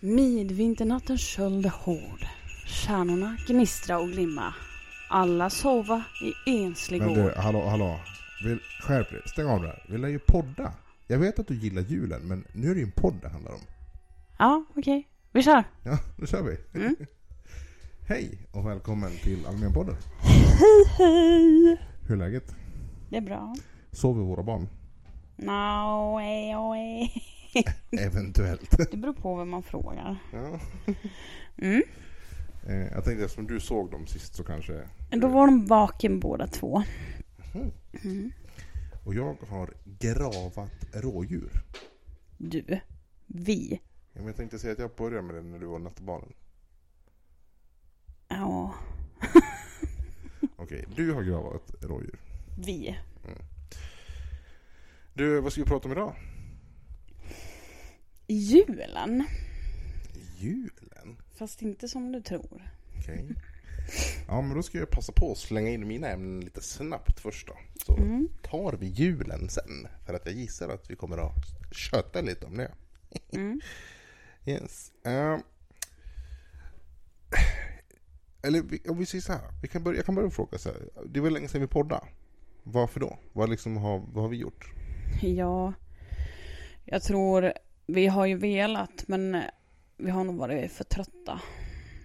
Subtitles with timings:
[0.00, 2.26] Midvinternattens köld är hård.
[2.66, 4.54] Stjärnorna gnistra och glimma.
[5.10, 6.04] Alla sova
[6.46, 8.00] i enslig Men du, hallå, hallå.
[8.44, 9.20] Vill, skärp dig.
[9.26, 9.86] Stäng av det här.
[9.88, 10.72] Vi lär ju podda.
[11.06, 13.52] Jag vet att du gillar julen, men nu är det ju en podd det handlar
[13.52, 13.60] om.
[14.38, 15.08] Ja, okej.
[15.32, 15.64] Vi kör.
[15.84, 16.80] Ja, nu kör vi.
[16.80, 16.96] Mm.
[18.08, 19.96] Hej och välkommen till Allmänpodden.
[20.20, 21.80] Hej, hej.
[22.06, 22.54] Hur är läget?
[23.10, 23.54] Det är bra.
[23.92, 24.68] Sover våra barn?
[25.36, 27.37] No, ej, ej.
[27.90, 28.90] Eventuellt.
[28.90, 30.16] Det beror på vem man frågar.
[30.32, 30.60] Ja.
[31.60, 31.82] Mm.
[32.66, 34.88] Eh, Jag tänkte eftersom du såg dem sist så kanske...
[35.10, 36.82] Då var de vaken båda två.
[38.04, 38.32] Mm.
[39.04, 41.50] Och jag har gravat rådjur.
[42.36, 42.80] Du.
[43.26, 43.80] Vi.
[44.12, 46.32] Ja, Jag tänkte säga att jag började med det när du var nattbarnen.
[48.28, 48.74] Ja.
[50.56, 52.18] Okej, du har gravat rådjur.
[52.58, 52.98] Vi.
[55.14, 56.14] Du, vad ska vi prata om idag?
[58.28, 59.24] Julen.
[60.38, 61.16] Julen?
[61.38, 62.70] Fast inte som du tror.
[62.98, 63.28] Okej.
[64.28, 67.46] Ja, men då ska jag passa på att slänga in mina ämnen lite snabbt först
[67.46, 67.58] då.
[67.86, 68.28] Så Mm.
[68.42, 69.88] tar vi julen sen.
[70.06, 71.34] För att jag gissar att vi kommer att
[71.72, 72.72] köta lite om det.
[73.32, 73.60] Mm.
[74.46, 74.92] Yes.
[75.04, 75.40] Ehm.
[78.42, 79.48] eller vi- om vi säger så här.
[79.62, 80.88] Vi kan börja, jag kan börja fråga så här.
[81.06, 82.06] Det var länge sedan vi poddade.
[82.62, 83.18] Varför då?
[83.32, 84.72] Vad, liksom har, vad har vi gjort?
[85.22, 85.72] Ja,
[86.84, 87.52] jag tror
[87.88, 89.42] vi har ju velat men
[89.96, 91.40] vi har nog varit för trötta.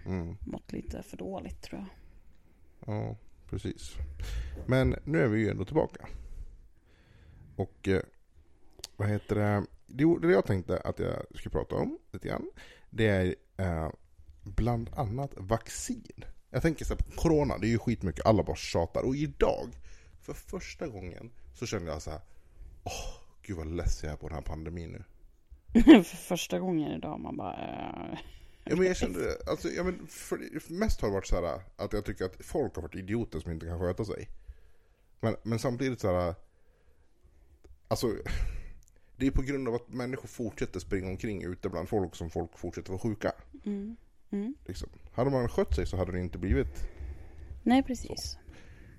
[0.06, 0.38] Mm.
[0.42, 1.90] Mått lite för dåligt tror jag.
[2.96, 3.16] Ja,
[3.50, 3.92] precis.
[4.66, 6.08] Men nu är vi ju ändå tillbaka.
[7.56, 8.02] Och eh,
[8.96, 9.66] vad heter det?
[9.86, 12.50] Det det jag tänkte att jag skulle prata om lite grann.
[12.90, 13.90] Det är eh,
[14.44, 16.26] bland annat vaccin.
[16.50, 19.04] Jag tänker så här, på corona, det är ju skitmycket, alla bara tjatar.
[19.04, 19.70] Och idag,
[20.22, 22.22] för första gången, så kände jag så här.
[22.84, 25.04] Åh, gud vad less jag är på den här pandemin nu.
[26.04, 27.54] för första gången idag man bara...
[27.54, 28.20] eh,
[28.66, 31.94] Ja, men jag kände, alltså, ja, men för, mest har det varit så här att
[31.94, 34.30] jag tycker att folk har varit idioter som inte kan sköta sig.
[35.20, 36.36] Men, men samtidigt så här,
[37.88, 38.08] alltså,
[39.18, 42.58] det är på grund av att människor fortsätter springa omkring ute bland folk som folk
[42.58, 43.32] fortsätter vara sjuka.
[43.66, 43.96] Mm.
[44.32, 44.56] Mm.
[44.66, 44.90] Liksom.
[45.14, 46.88] Hade man skött sig så hade det inte blivit,
[47.64, 48.38] Nej, precis.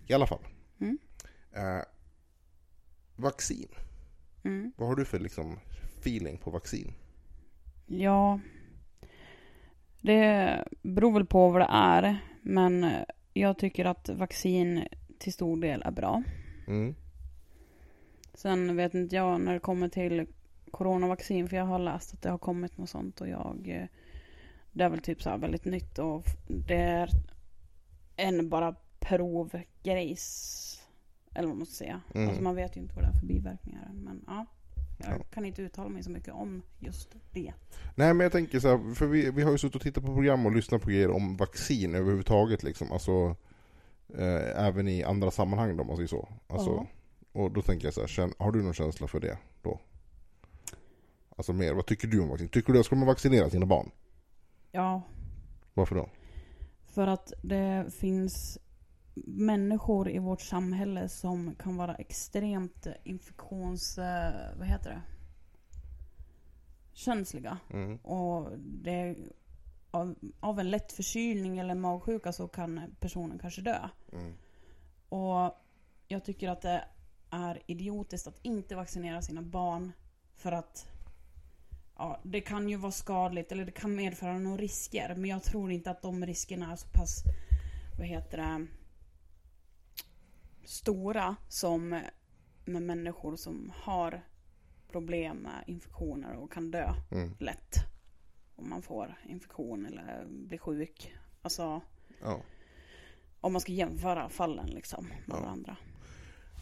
[0.06, 0.46] i alla fall.
[0.80, 0.98] Mm.
[1.52, 1.82] Eh,
[3.16, 3.68] vaccin,
[4.42, 4.72] Mm.
[4.76, 5.58] vad har du för liksom,
[6.04, 6.92] feeling på vaccin?
[7.86, 8.40] Ja,
[10.00, 12.18] det beror väl på vad det är.
[12.42, 12.90] Men
[13.32, 14.84] jag tycker att vaccin
[15.18, 16.22] till stor del är bra.
[16.66, 16.94] Mm.
[18.34, 20.26] Sen vet inte jag när det kommer till
[20.70, 23.88] coronavaccin för jag har läst att det har kommit något sånt och jag
[24.72, 27.08] det är väl typ så väldigt nytt och det är
[28.16, 30.82] en bara provgrejs
[31.34, 32.00] eller vad man ska säga.
[32.14, 32.28] Mm.
[32.28, 34.46] Alltså man vet ju inte vad det är för biverkningar men ja.
[34.98, 35.24] Jag Ja.
[35.30, 37.52] kan inte uttala mig så mycket om just det.
[37.94, 40.14] Nej men jag tänker så här, för vi, vi har ju suttit och tittat på
[40.14, 42.92] program och lyssnat på grejer om vaccin överhuvudtaget liksom.
[42.92, 43.36] Alltså,
[44.18, 46.28] eh, även i andra sammanhang då, om man säger så.
[46.46, 46.86] Alltså, Ja.
[47.40, 49.80] Och då tänker jag så här, har du någon känsla för det då?
[51.36, 52.48] Alltså mer, vad tycker du om vaccin?
[52.48, 53.90] Tycker du att ska man vaccinera sina barn?
[54.72, 55.02] Ja,
[55.74, 56.08] Varför då?
[56.86, 58.58] för att det finns
[59.26, 63.98] människor i vårt samhälle som kan vara extremt infektions...
[63.98, 65.02] eh, Vad heter det?
[66.92, 67.58] Känsliga.
[67.70, 67.96] Mm.
[67.96, 69.16] Och det,
[69.90, 73.88] av, av en lätt förkylning eller magsjuka så kan personen kanske dö.
[74.12, 74.34] Mm.
[75.08, 75.54] Och
[76.08, 76.84] jag tycker att det
[77.30, 79.92] är idiotiskt att inte vaccinera sina barn
[80.34, 80.86] för att
[81.96, 85.14] ja, det kan ju vara skadligt eller det kan medföra några risker.
[85.14, 87.22] Men jag tror inte att de riskerna är så pass,
[87.98, 88.66] vad heter det,
[90.66, 91.88] stora som
[92.64, 94.24] med människor som har
[94.92, 97.34] problem med infektioner och kan dö Mm.
[97.38, 97.74] lätt.
[98.56, 101.14] Om man får infektion eller blir sjuk.
[101.42, 101.80] Alltså
[102.22, 102.40] Ja.
[103.40, 105.40] om man ska jämföra fallen liksom med Ja.
[105.40, 105.76] varandra.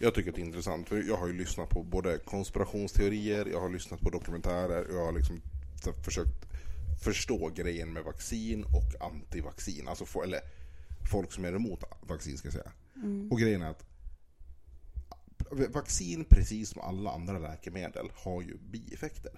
[0.00, 3.60] Jag tycker att det är intressant, för jag har ju lyssnat på både konspirationsteorier, jag
[3.60, 5.40] har lyssnat på dokumentärer, och jag har liksom
[6.04, 6.46] försökt
[7.04, 9.88] förstå grejen med vaccin och antivaccin.
[9.88, 10.40] Alltså eller
[11.10, 12.72] folk som är emot vaccin ska jag säga.
[13.30, 13.84] Och grejen är att
[15.72, 19.32] vaccin, precis som alla andra läkemedel, har ju bieffekter.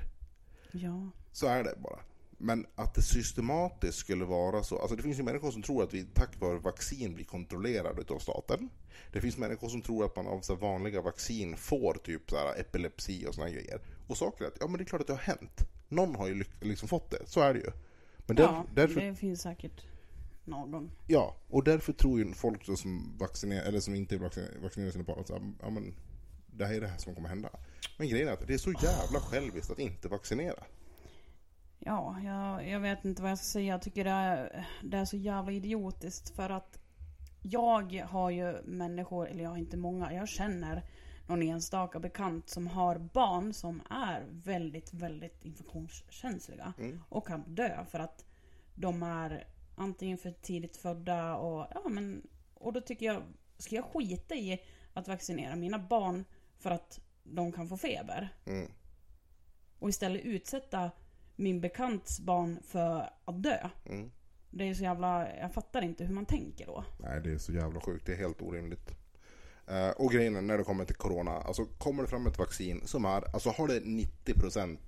[0.73, 1.11] Ja.
[1.33, 2.01] Så är det bara.
[2.39, 4.79] Men att det systematiskt skulle vara så.
[4.79, 8.19] Alltså det finns ju människor som tror att vi tack vare vaccin blir kontrollerade av
[8.19, 8.69] staten.
[9.13, 12.61] Det finns människor som tror att man av så vanliga vaccin får typ så här
[12.61, 13.81] epilepsi och såna här grejer.
[14.07, 15.61] Och saker är att, ja men det är klart att det har hänt.
[15.89, 17.71] Någon har ju liksom fått det, så är det ju.
[18.27, 19.85] Men där, ja, därför, det finns säkert
[20.47, 20.91] någon.
[21.07, 25.21] ja, och därför tror ju folk som, vaccinerar, eller som inte vacciner- vaccinerar sina barn
[25.21, 25.31] att
[25.63, 25.95] ja, men,
[26.47, 27.49] det här är det här som kommer hända.
[27.99, 30.65] Men grejen är att det är så jävla själviskt att inte vaccinera.
[31.79, 33.75] Ja, jag, jag vet inte vad jag ska säga.
[33.75, 36.79] Jag tycker det är, det är så jävla idiotiskt för att
[37.43, 40.83] jag har ju människor, eller jag har inte många, jag känner
[41.27, 46.73] någon enstaka bekant som har barn som är väldigt, väldigt infektionskänsliga.
[46.79, 47.01] Mm.
[47.09, 48.25] Och kan dö för att
[48.75, 52.23] de är antingen för tidigt födda och ja men
[52.55, 53.23] och då tycker jag,
[53.59, 54.63] ska jag skita i
[54.93, 56.25] att vaccinera mina barn
[56.59, 58.37] för att de kan få feber?
[58.45, 58.71] Mm.
[59.79, 60.91] Och istället utsätta
[61.37, 63.69] min bekants barn för att dö.
[63.87, 64.11] Mm.
[64.51, 66.85] Det är så jävla, jag fattar inte hur man tänker då.
[67.01, 68.07] Nej, det är så jävla sjukt.
[68.07, 68.91] Det är helt orimligt.
[69.67, 72.87] Eh, och grejen är när det kommer till corona, alltså kommer det fram ett vaccin
[72.87, 74.79] som är, alltså har det 90%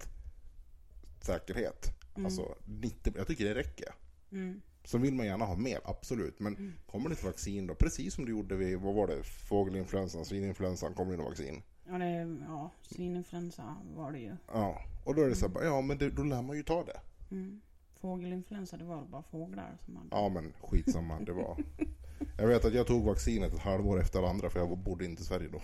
[1.21, 1.97] säkerhet.
[2.25, 3.95] Alltså 90, jag tycker det räcker.
[4.33, 4.61] Mm.
[4.87, 6.41] Så vill man gärna ha mer, absolut.
[6.41, 10.25] Men kommer det ett vaccin då, precis som det gjorde vid, vad var det, fågelinfluensan,
[10.25, 11.63] svininfluensan, kommer det något vaccin.
[11.89, 14.37] Ja, det, ja svininfluensa var det ju.
[14.53, 16.63] Ja, och då är det så här, bara, ja men det, då lär man ju
[16.63, 17.01] ta det.
[17.31, 17.61] Mm.
[18.01, 20.09] Fågelinfluensa, det var bara fåglar som hade.
[20.11, 21.65] Ja men skitsamma, det var.
[22.39, 25.23] Jag vet att jag tog vaccinet ett halvår efter alla andra för jag bodde inte
[25.23, 25.61] i Sverige då.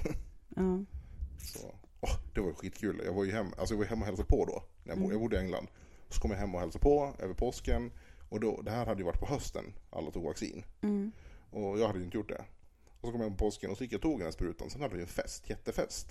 [0.57, 0.85] Ja.
[1.39, 3.03] Så, åh, det var ju skitkul.
[3.05, 4.63] Jag var ju hem, alltså jag var hemma och hälsade på då.
[4.85, 5.11] När jag, bo, Mm.
[5.13, 5.67] jag bodde i England.
[6.09, 7.91] Så kom jag hem och hälsade på över påsken.
[8.33, 10.65] Och då, det här hade ju varit på hösten, alla tog vaccin.
[10.81, 11.13] Mm.
[11.51, 12.45] Och jag hade ju inte gjort det.
[13.01, 14.33] Och så kom jag hem på påsken och så gick jag och tog den här
[14.33, 14.71] sprutan.
[14.71, 16.07] Sen hade vi en fest, jättefest.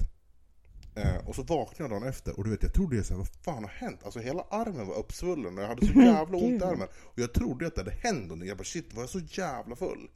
[0.96, 3.18] Eh, och så vaknade jag dagen efter och du vet jag trodde jag så här,
[3.18, 4.04] vad fan har hänt?
[4.04, 6.88] Alltså hela armen var uppsvullen och jag hade så jävla ont i armen.
[6.94, 8.48] Och jag trodde att det hade hänt någonting.
[8.48, 10.10] Jag bara shit, var jag så jävla full?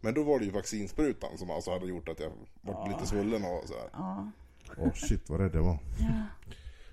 [0.00, 3.44] Men då var det ju vaccinsprutan som alltså hade gjort att jag var lite svullen
[3.44, 3.90] och så här.
[3.92, 4.30] Ja.
[4.76, 5.78] Åh shit vad rädd jag var.
[5.98, 6.26] Ja.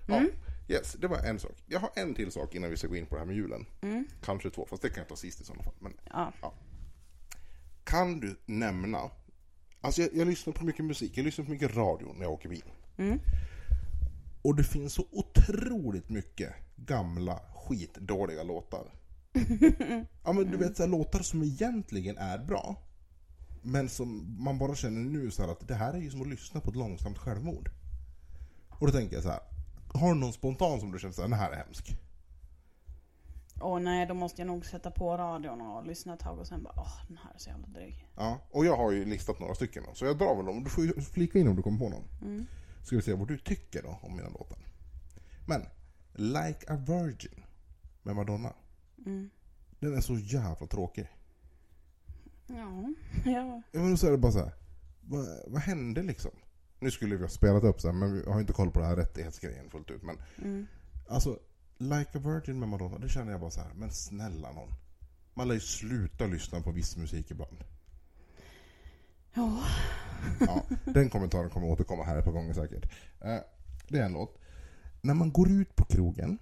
[0.07, 0.23] Ja,
[0.67, 1.63] yes, det var en sak.
[1.67, 3.65] Jag har en till sak innan vi ska gå in på det här med julen.
[3.81, 4.07] Mm.
[4.21, 5.73] Kanske två, fast det kan jag ta sist i sådana fall.
[5.79, 6.53] Men Ja.
[7.83, 9.01] kan du nämna,
[9.81, 12.49] alltså jag, jag lyssnar på mycket musik, jag lyssnar på mycket radio när jag åker
[12.49, 12.63] bil.
[12.97, 13.19] Mm.
[14.41, 18.93] Och det finns så otroligt mycket gamla skitdåliga låtar.
[20.23, 22.75] ja men du vet så här, låtar som egentligen är bra.
[23.61, 26.61] Men som man bara känner nu så att det här är ju som att lyssna
[26.61, 27.69] på ett långsamt självmord.
[28.69, 29.39] Och då tänker jag så här.
[29.93, 31.97] Har du någon spontan som du känner så här, den här är hemsk?
[33.61, 36.63] Åh nej, då måste jag nog sätta på radion och lyssna ett tag och sen
[36.63, 38.07] bara åh, den här är så jävla dryg.
[38.15, 40.63] Ja, och jag har ju listat några stycken då, så jag drar väl dem.
[40.63, 42.03] Du får ju flika in om du kommer på någon.
[42.21, 42.45] Mm.
[42.83, 44.57] Ska vi se vad du tycker då om mina låtar.
[45.47, 45.61] Men,
[46.13, 47.43] Like a Virgin
[48.03, 48.53] med Madonna.
[49.05, 49.29] Mm.
[49.79, 51.07] Den är så jävla tråkig.
[52.47, 52.93] Ja,
[53.25, 53.61] ja.
[53.71, 54.53] Ja, men så är det bara så här.
[55.01, 56.31] Vad, vad hände liksom?
[56.79, 58.89] Nu skulle vi ha spelat upp så här, men vi har inte koll på den
[58.89, 60.03] här rättighetsgrejen fullt ut.
[60.03, 60.68] Men Mm.
[61.09, 61.39] alltså,
[61.79, 63.71] Like a Virgin med Madonna, det känner jag bara så här.
[63.75, 64.69] Men snälla någon.
[65.33, 67.57] Man lär ju sluta lyssna på viss musik ibland.
[69.33, 69.63] Ja.
[70.39, 72.91] Ja, den kommentaren kommer återkomma här ett par gånger säkert.
[73.21, 73.38] Eh,
[73.88, 74.39] det är en låt.
[75.01, 76.38] När man går ut på krogen.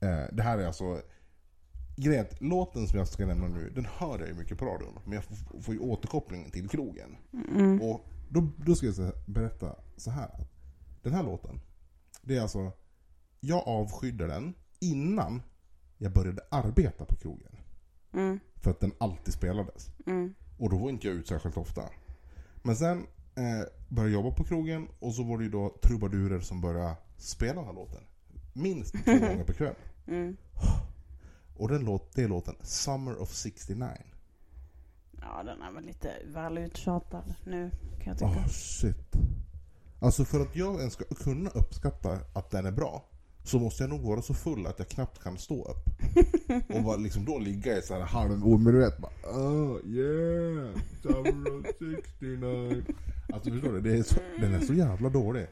[0.00, 1.02] Eh, det här är alltså...
[1.96, 4.98] Grejen låten som jag ska nämna nu, den hör jag ju mycket på radion.
[5.04, 5.24] Men jag
[5.62, 7.16] får, ju återkoppling till krogen.
[7.32, 7.82] Mm.
[7.82, 10.46] Och då, då ska jag berätta så här.
[11.02, 11.60] Den här låten,
[12.22, 12.72] det är alltså...
[13.40, 15.42] Jag avskydde den innan
[15.98, 17.56] jag började arbeta på krogen.
[18.12, 18.40] Mm.
[18.56, 19.90] För att den alltid spelades.
[20.06, 20.34] Mm.
[20.58, 21.82] Och då var inte jag ute särskilt ofta.
[22.62, 22.98] Men sen
[23.34, 23.44] eh,
[23.88, 27.54] började jag jobba på krogen och så var det ju då trubadurer som började spela
[27.54, 28.02] den här låten.
[28.52, 29.74] Minst två gånger per kväll.
[30.06, 30.36] Mm.
[31.56, 33.86] Och den låt, det är låten Summer of 69.
[35.24, 38.42] Ja, den är väl lite väl uttjatad nu kan jag tycka.
[38.44, 39.12] Åh shit.
[40.00, 43.04] Alltså för att jag ens ska kunna uppskatta att den är bra
[43.44, 45.88] så måste jag nog vara så full att jag knappt kan stå upp.
[46.76, 48.38] Och bara liksom då ligga i så här halv...
[48.38, 52.82] Men du vet bara oh yeah, Summer of 69.
[53.32, 53.80] Alltså förstår du?
[53.80, 55.46] Det är så, den är så jävla dålig.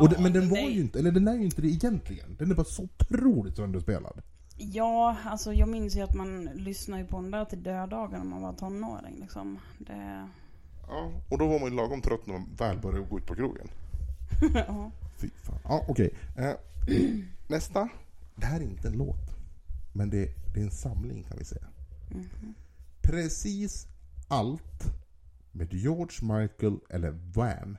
[0.00, 2.36] Och det, men den var ju inte, eller den är ju inte det egentligen.
[2.38, 4.22] Den är bara så otroligt sönderspelad.
[4.70, 8.24] Ja, alltså jag minns ju att man lyssnade ju på den där till döddagar när
[8.24, 9.58] man var tonåring liksom.
[9.78, 10.28] Det...
[10.88, 13.34] Ja, och då var man ju lagom trött när man väl började gå ut på
[13.34, 13.68] krogen.
[14.54, 14.90] ja.
[15.16, 15.58] Fy fan.
[15.64, 16.14] Ja, okej.
[16.36, 16.54] Eh,
[17.46, 17.88] nästa.
[18.34, 19.36] Det här är inte en låt.
[19.92, 21.66] Men det, det är en samling kan vi säga.
[23.02, 23.86] Precis
[24.28, 24.94] allt
[25.52, 27.76] med George Michael eller Wham.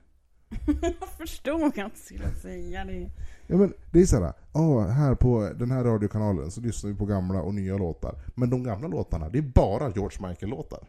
[0.81, 3.09] Jag förstod att jag skulle säga det.
[3.47, 7.05] Ja, men det är såhär, oh, här på den här radiokanalen så lyssnar vi på
[7.05, 8.15] gamla och nya låtar.
[8.35, 10.87] Men de gamla låtarna, det är bara George Michael-låtar.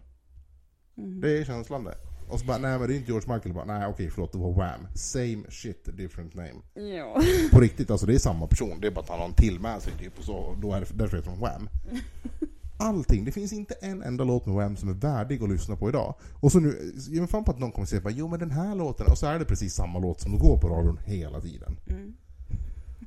[0.97, 1.21] Mm.
[1.21, 1.94] Det är känslan det.
[2.28, 3.54] Och så bara, nej men det är inte George Michael.
[3.54, 4.87] Bara, nej okej förlåt, det var Wham.
[4.94, 6.88] Same shit, different name.
[6.97, 7.21] Ja.
[7.52, 8.80] På riktigt, alltså det är samma person.
[8.80, 10.18] Det är bara att han har en till med sig typ.
[10.18, 11.68] Och så, då är det därför heter de Wham.
[12.76, 13.25] Allting.
[13.25, 16.14] Det finns inte en enda låt med Wham som är värdig att lyssna på idag.
[16.40, 18.50] Och så nu, ge mig fan på att någon kommer säga bara, jo men den
[18.50, 21.76] här låten, och så är det precis samma låt som går på radion hela tiden.
[21.87, 22.14] Mm.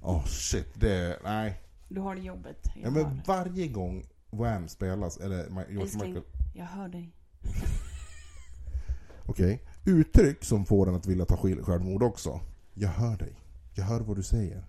[0.01, 1.61] Oh, shit, det, nej.
[1.89, 2.67] Du har det jobbet.
[2.83, 3.21] Ja, men hör.
[3.27, 6.13] varje gång Wham spelas, eller George Älskling.
[6.13, 6.25] Michael...
[6.53, 7.13] Jag hör dig.
[9.25, 9.63] Okej.
[9.85, 12.39] Uttryck som får en att vilja ta själv- självmord också.
[12.73, 13.35] Jag hör dig.
[13.73, 14.63] Jag hör vad du säger.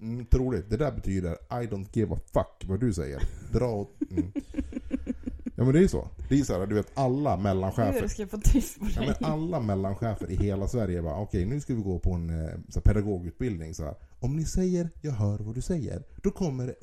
[0.00, 0.70] Mm, inte roligt.
[0.70, 3.22] Det där betyder I don't give a fuck vad du säger.
[3.52, 3.96] Dra åt...
[4.10, 4.32] Mm.
[5.56, 6.08] Ja men det är ju så.
[6.28, 8.00] Det är så här, du vet alla mellanchefer.
[8.00, 9.14] Hur ska jag få tyst på Ja, dig?
[9.20, 12.50] men alla mellanchefer i hela Sverige bara, okej nu ska vi gå på en eh,
[12.68, 13.74] så här, pedagogutbildning.
[13.74, 13.94] Så här.
[14.20, 16.74] Om ni säger 'jag hör vad du säger' då kommer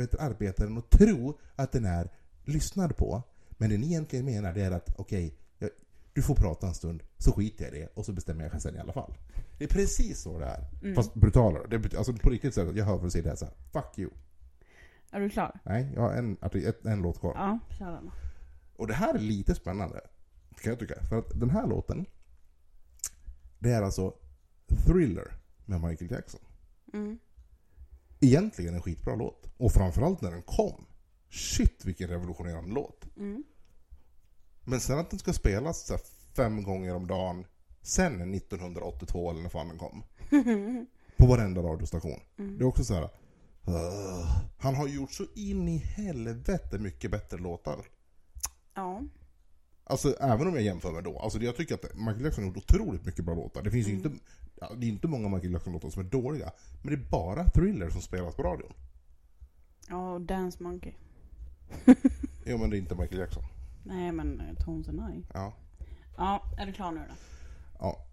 [0.00, 2.08] heter, arbetaren att tro att den är
[2.44, 3.22] lyssnad på.
[3.50, 5.70] Men det ni egentligen menar det är att okej, jag-
[6.12, 8.76] du får prata en stund, så skiter jag i det och så bestämmer jag sen
[8.76, 9.14] i alla fall.
[9.60, 10.64] Det är precis så det är.
[10.82, 10.94] Mm.
[10.94, 11.78] Fast brutalare.
[11.78, 13.98] Det alltså på riktigt så jag hör vad du säger det är så här, 'fuck
[13.98, 14.12] you'
[15.10, 15.60] Är du klar?
[15.64, 17.34] Nej, jag har en, ett, en låt kvar.
[17.36, 18.10] Ja, kör den.
[18.76, 20.00] Och det här är lite spännande,
[20.60, 20.94] kan jag tycka.
[21.08, 22.06] För att den här låten,
[23.58, 24.14] det är alltså
[24.86, 25.32] Thriller
[25.64, 26.40] med Michael Jackson.
[26.92, 27.18] Mm.
[28.20, 29.50] Egentligen en skitbra låt.
[29.56, 30.86] Och framförallt när den kom.
[31.30, 33.16] Shit vilken revolutionerande låt.
[33.16, 33.44] Mm.
[34.64, 35.98] Men sen att den ska spelas så
[36.36, 37.44] fem gånger om dagen
[37.82, 40.02] sen 1982 eller när fan den kom.
[41.16, 42.20] På varenda radiostation.
[42.38, 42.58] Mm.
[42.58, 43.02] Det är också så här.
[43.66, 47.78] "Ugh." han har gjort så in i helvete mycket bättre låtar.
[48.74, 49.02] Ja.
[49.84, 51.18] Alltså även om jag jämför med då.
[51.18, 53.62] Alltså jag tycker att Michael Jackson har gjort otroligt mycket bra låtar.
[53.62, 54.10] Det finns ju inte,
[54.76, 56.52] det är inte många Michael Jackson-låtar som är dåliga.
[56.82, 58.72] Men det är bara Thriller som spelas på radion.
[59.88, 60.92] Ja, och Dance Monkey.
[62.44, 63.42] Jo men det är inte Michael Jackson.
[63.84, 65.24] Nej, men eh, Tones and I.
[65.34, 65.52] Ja.
[66.16, 67.14] Ja, är du klar nu då?
[67.80, 68.06] Ja.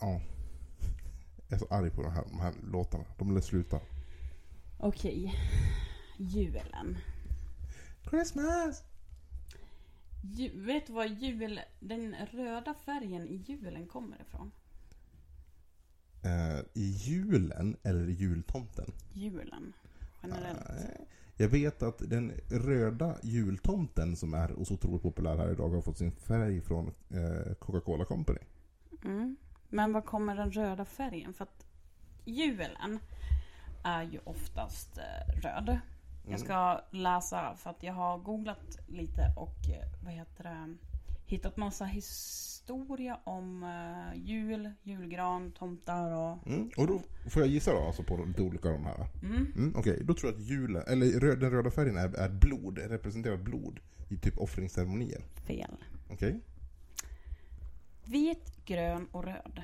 [0.00, 0.20] ja.
[1.48, 3.04] Jag är så arg på de här, de här låtarna.
[3.18, 3.80] De vill sluta.
[4.78, 5.34] Okej.
[6.16, 6.96] Julen.
[8.10, 8.82] Christmas!
[10.22, 14.50] Ju, vet du var jul, den röda färgen i julen kommer ifrån?
[16.22, 18.92] Eh, I julen eller i jultomten?
[19.12, 19.72] Julen.
[20.22, 20.68] Generellt.
[20.68, 21.06] Nej.
[21.36, 25.98] Jag vet att den röda jultomten som är så otroligt populär här idag har fått
[25.98, 28.40] sin färg från eh, Coca-Cola Company.
[29.04, 29.36] Mm.
[29.68, 31.34] Men var kommer den röda färgen?
[31.34, 31.66] För att
[32.24, 32.98] julen
[33.84, 35.78] är ju oftast eh, röd.
[36.28, 40.76] Jag ska läsa för att jag har googlat lite och eh, vad heter det?
[41.26, 46.46] Hittat massa historia om eh, jul, julgran, tomtar och...
[46.46, 46.70] Mm.
[46.76, 49.06] Och då får jag gissa då alltså på lite olika av de här?
[49.22, 49.52] Mm.
[49.56, 53.36] Mm, Okej, då tror jag att julen, eller den röda färgen är, är blod, representerar
[53.36, 55.22] blod i typ offringsceremonier.
[55.46, 55.76] Fel.
[56.10, 56.40] Okej?
[58.12, 59.62] Vit, grön och röd.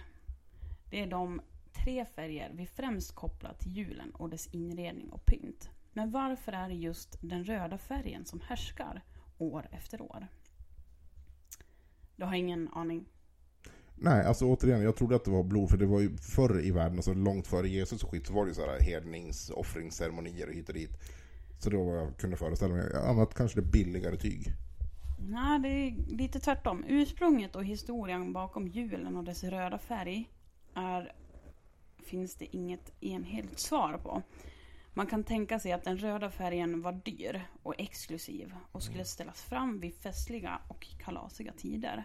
[0.90, 1.40] Det är de
[1.72, 5.70] tre färger vi främst kopplar till julen och dess inredning och pynt.
[5.92, 9.04] Men varför är det just den röda färgen som härskar
[9.38, 10.26] år efter år?
[12.16, 13.08] Du har ingen aning?
[13.94, 16.70] Nej, alltså återigen, jag trodde att det var blod, för det var ju förr i
[16.70, 20.46] världen, alltså långt före Jesus och skit, så var det ju sådana här hednings offringsceremonier
[20.46, 20.98] och hit och dit.
[21.58, 24.52] Så då var jag kunde föreställa mig, annat kanske det billigare tyg.
[25.20, 26.84] Nej, det är lite tvärtom.
[26.88, 30.30] Ursprunget och historien bakom julen och dess röda färg
[30.74, 31.12] är,
[31.98, 34.22] finns det inget enhetligt svar på.
[34.94, 39.42] Man kan tänka sig att den röda färgen var dyr och exklusiv och skulle ställas
[39.42, 42.04] fram vid festliga och kalasiga tider.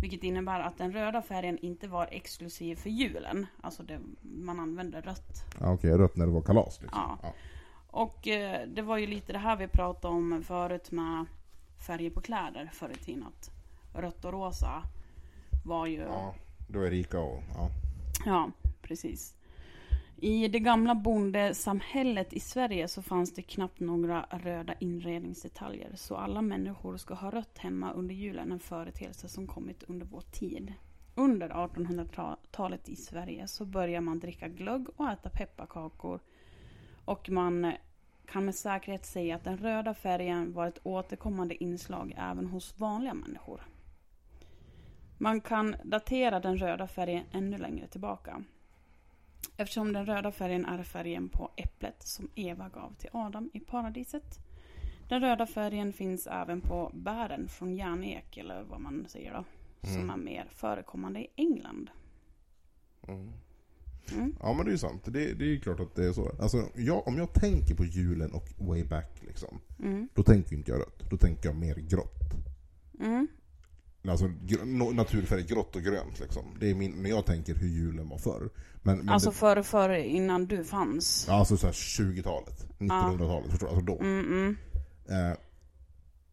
[0.00, 3.46] Vilket innebär att den röda färgen inte var exklusiv för julen.
[3.62, 7.00] Alltså det, man använde rött Ja, Okej, rött när det var kalas liksom.
[7.02, 7.18] Ja.
[7.22, 7.32] Ja.
[7.86, 11.26] och eh, det var ju lite det här vi pratade om förut med
[11.86, 13.24] färger på kläder förr i tiden.
[13.26, 13.50] Att
[13.92, 14.82] rött och rosa
[15.64, 16.00] var ju...
[16.00, 16.34] ja,
[16.68, 17.42] då är rika och...
[17.54, 17.70] Ja.
[18.24, 18.50] Ja,
[18.82, 19.34] precis.
[20.16, 25.90] I det gamla bondesamhället i Sverige så fanns det knappt några röda inredningsdetaljer.
[25.94, 30.20] Så alla människor ska ha rött hemma under julen, en företeelse som kommit under vår
[30.20, 30.72] tid.
[31.14, 36.20] Under 1800-talet i Sverige så börjar man dricka glögg och äta pepparkakor.
[37.04, 37.72] Och man
[38.26, 43.14] kan med säkerhet säga att den röda färgen var ett återkommande inslag även hos vanliga
[43.14, 43.60] människor.
[45.18, 48.44] Man kan datera den röda färgen ännu längre tillbaka.
[49.56, 54.38] Eftersom den röda färgen är färgen på äpplet som Eva gav till Adam i paradiset.
[55.08, 59.44] Den röda färgen finns även på bären från järnek, eller vad man säger då.
[59.88, 60.10] Som Mm.
[60.10, 61.90] är mer förekommande i England.
[63.08, 63.32] Mm.
[64.12, 64.36] Mm.
[64.40, 65.02] Ja men det är ju sant.
[65.04, 66.32] Det, det är ju klart att det är så.
[66.40, 69.60] Alltså, jag, om jag tänker på julen och way back liksom.
[69.82, 70.08] Mm.
[70.14, 71.10] Då tänker inte jag rött.
[71.10, 72.20] Då tänker jag mer grått.
[73.00, 73.28] Mm.
[74.08, 76.44] Alltså gr- naturfärg, grått och grönt liksom.
[76.60, 78.50] Det är min, när jag tänker hur julen var förr.
[78.82, 81.24] Men, men Alltså det, före, före, innan du fanns.
[81.28, 83.72] ja, alltså så här 20-talet, 1900-talet, förstår du?
[83.74, 83.98] Alltså då.
[84.00, 84.56] Mm, mm.
[85.08, 85.36] Eh,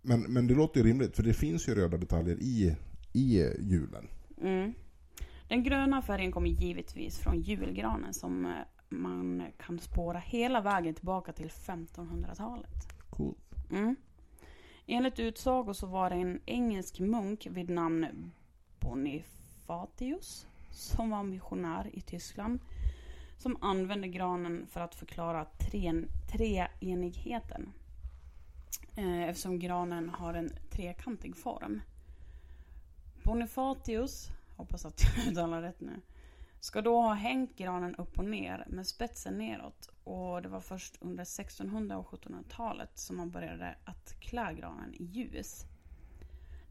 [0.01, 2.75] men, men det låter ju rimligt, för det finns ju röda detaljer i,
[3.13, 4.07] i julen.
[4.41, 4.73] Mm.
[5.53, 8.51] Den gröna färgen kommer givetvis från julgranen som eh,
[8.89, 13.09] man kan spåra hela vägen tillbaka till 1500-talet.
[13.09, 13.35] Cool.
[13.71, 13.95] Mm.
[14.87, 18.31] Enligt utsago så var det en engelsk munk vid namn
[18.79, 22.59] Bonifatius som var missionär i Tyskland
[23.37, 25.93] som använde granen för att förklara tre,
[26.31, 27.73] treenigheten.
[28.95, 31.81] Eh, eftersom granen har en trekantig form.
[33.23, 36.01] Bonifatius, hoppas att jag uttalar rätt nu,
[36.59, 39.89] ska då ha hängt granen upp och ner med spetsen neråt.
[40.03, 45.03] Och det var först under 1600 och 1700-talet som man började att klä granen i
[45.03, 45.65] ljus.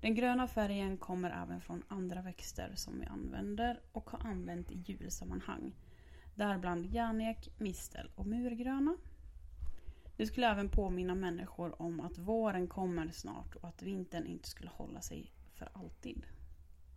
[0.00, 4.84] Den gröna färgen kommer även från andra växter som vi använder och har använt i
[4.86, 5.74] julsammanhang.
[6.34, 8.96] Däribland järnek, mistel och murgröna.
[10.16, 14.70] Det skulle även påminna människor om att våren kommer snart och att vintern inte skulle
[14.70, 16.26] hålla sig för alltid.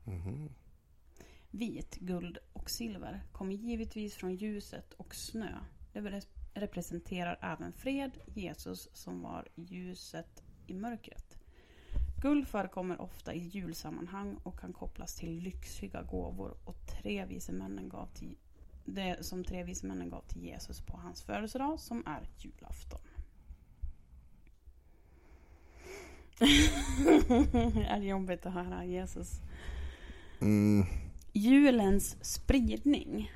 [0.04, 0.50] Mhm.
[1.57, 5.59] Vit, guld och silver kommer givetvis från ljuset och snö.
[5.93, 6.21] Det
[6.53, 11.38] representerar även fred, Jesus som var ljuset i mörkret.
[12.21, 17.89] Guld förekommer ofta i julsammanhang och kan kopplas till lyxiga gåvor och tre vise männen
[17.89, 18.38] gav till,
[18.85, 23.01] det som tre vise männen gav till Jesus på hans födelsedag som är julafton.
[27.88, 29.41] är det jobbigt att höra Jesus?
[30.41, 30.85] Mm.
[31.38, 33.32] Julens spridning.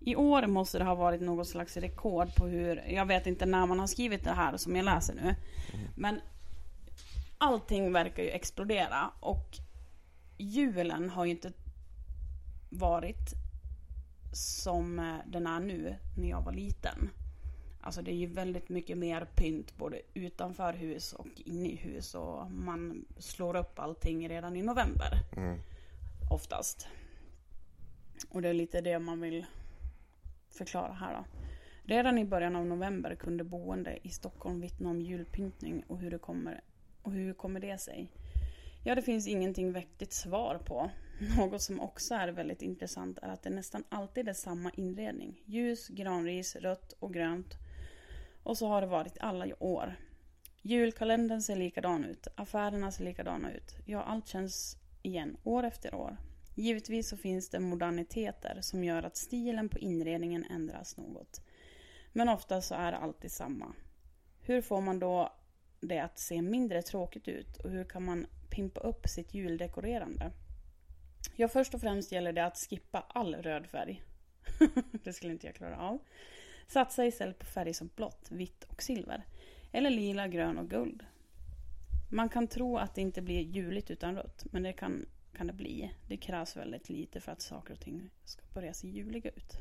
[0.00, 3.66] I år måste det ha varit något slags rekord på hur, jag vet inte när
[3.66, 5.34] man har skrivit det här som jag läser nu.
[5.96, 6.20] Men
[7.38, 9.58] allting verkar ju explodera och
[10.38, 11.52] julen har ju inte
[12.70, 13.34] varit
[14.32, 17.10] som eh, den är nu när jag var liten.
[17.80, 22.14] Alltså det är ju väldigt mycket mer pynt både utanför hus och inne i hus
[22.14, 25.58] och man slår upp allting redan i november Mm
[26.30, 26.88] oftast.
[28.30, 29.46] Och det är lite det man vill
[30.48, 31.24] förklara här då.
[31.84, 36.18] Redan i början av november kunde boende i Stockholm vittna om julpyntning och hur det
[36.18, 36.60] kommer,
[37.02, 38.12] och hur kommer det sig?
[38.84, 40.90] Ja, det finns ingenting vettigt svar på.
[41.36, 45.42] Något som också är väldigt intressant är att det nästan alltid är samma inredning.
[45.44, 47.54] Ljus, granris, rött och grönt.
[48.42, 49.96] Och så har det varit alla år.
[50.62, 52.28] Julkalendern ser likadan ut.
[52.34, 53.76] Affärerna ser likadana ut.
[53.86, 54.76] Ja, allt känns
[55.08, 56.16] igen år efter år.
[56.54, 61.40] Givetvis så finns det moderniteter som gör att stilen på inredningen ändras något.
[62.12, 63.74] Men ofta så är det alltid samma.
[64.40, 65.32] Hur får man då
[65.80, 70.32] det att se mindre tråkigt ut och hur kan man pimpa upp sitt juldekorerande?
[71.36, 74.02] Ja, först och främst gäller det att skippa all röd färg.
[75.04, 75.98] det skulle inte jag klara av.
[76.66, 79.26] Satsa istället på färger som blått, vitt och silver.
[79.72, 81.04] Eller lila, grön och guld.
[82.08, 85.52] Man kan tro att det inte blir juligt utan rött, men det kan, kan det
[85.52, 85.94] bli.
[86.06, 89.58] Det krävs väldigt lite för att saker och ting ska börja se juliga ut.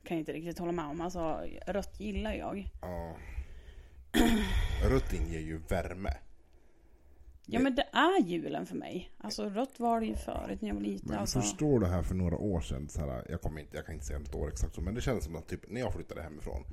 [0.00, 1.00] Jag kan inte riktigt hålla med om.
[1.00, 2.70] Alltså, rött gillar jag.
[2.80, 3.16] Ja.
[4.90, 6.14] Rött inger ju värme.
[7.46, 9.10] Ja, men det är julen för mig.
[9.18, 11.08] Alltså, rött var det ju förut när jag var liten.
[11.08, 13.86] Men Alltså, förstår du här för några år sedan, så här, jag, kommer inte, jag
[13.86, 15.92] kan inte säga något år exakt så, men det kändes som att typ, när jag
[15.92, 16.64] flyttade hemifrån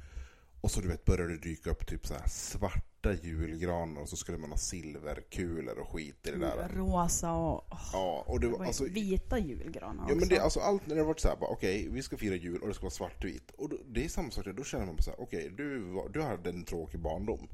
[0.62, 4.38] och så du vet började det dyka upp typ så svarta julgranar och så skulle
[4.38, 6.70] man ha silverkulor och skit i det där.
[6.76, 8.84] rosa och åh, Ja, och det var vad alltså...
[8.84, 10.30] vita julgranar Ja men också.
[10.30, 12.68] det, alltså allt när det har varit så här, okej vi ska fira jul och
[12.68, 13.52] det ska vara svartvitt.
[13.58, 16.10] Och då, det är samma sak då känner man bara så här, okej du, var-
[16.10, 17.48] du hade en tråkig barndom.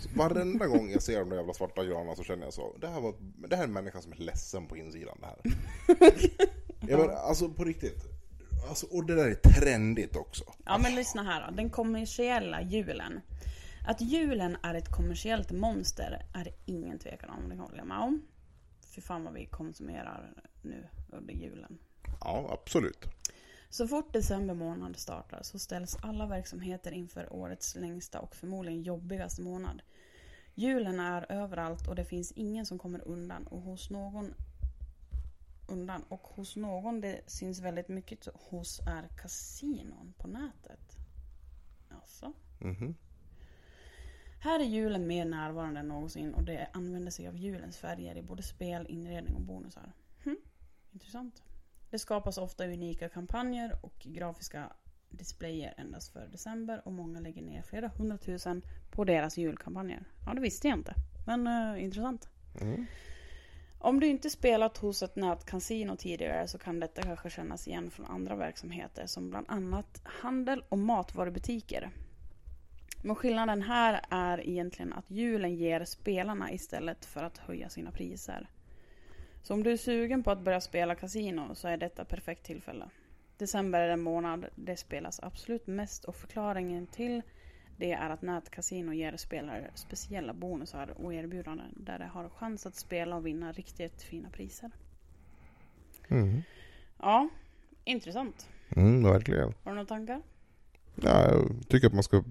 [0.00, 2.88] Så varenda gång jag ser de där jävla svarta granarna så känner jag så, det
[2.88, 3.14] här, var,
[3.48, 5.38] det här är en människa som är ledsen på insidan det här.
[6.88, 8.04] ja, men, alltså på riktigt.
[8.68, 10.44] Alltså, och det där är trendigt också.
[10.64, 11.56] Ja men lyssna här då.
[11.56, 13.20] Den kommersiella julen.
[13.86, 17.48] Att julen är ett kommersiellt monster är det ingen tvekan om.
[17.48, 18.22] Det håller jag med om.
[18.94, 21.78] Fy fan vad vi konsumerar nu under julen.
[22.20, 23.04] Ja, absolut.
[23.70, 29.42] Så fort december månad startar så ställs alla verksamheter inför årets längsta och förmodligen jobbigaste
[29.42, 29.82] månad.
[30.54, 34.34] Julen är överallt och det finns ingen som kommer undan och hos någon
[35.66, 40.96] undan och hos någon det syns väldigt mycket hos är kasinon på nätet.
[41.88, 42.32] Alltså.
[42.60, 42.94] Mhm.
[44.40, 48.22] Här är julen mer närvarande än någonsin och det använder sig av julens färger i
[48.22, 49.92] både spel, inredning och bonusar.
[50.24, 50.36] Hm,
[50.92, 51.42] intressant.
[51.90, 54.72] Det skapas ofta unika kampanjer och grafiska
[55.08, 60.04] displayer endast för december och många lägger ner flera hundratusen på deras julkampanjer.
[60.26, 60.94] Ja, det visste jag inte.
[61.26, 62.28] Men eh, intressant.
[62.60, 62.86] Mm.
[63.84, 68.06] Om du inte spelat hos ett nätkasino tidigare så kan detta kanske kännas igen från
[68.06, 71.90] andra verksamheter som bland annat handel och matvarubutiker.
[73.02, 78.48] Men skillnaden här är egentligen att julen ger spelarna istället för att höja sina priser.
[79.42, 82.88] Så om du är sugen på att börja spela kasino så är detta perfekt tillfälle.
[83.36, 87.22] December är den månad det spelas absolut mest och förklaringen till
[87.76, 92.74] det är att nätkasino ger spelare speciella bonusar och erbjudanden där de har chans att
[92.74, 94.70] spela och vinna riktigt fina priser.
[96.08, 96.42] Mm.
[96.98, 97.28] Ja,
[97.84, 98.48] intressant.
[98.76, 99.54] Mm, verkligen.
[99.62, 100.22] Har du några tankar?
[100.94, 102.24] Ja, jag tycker att man ska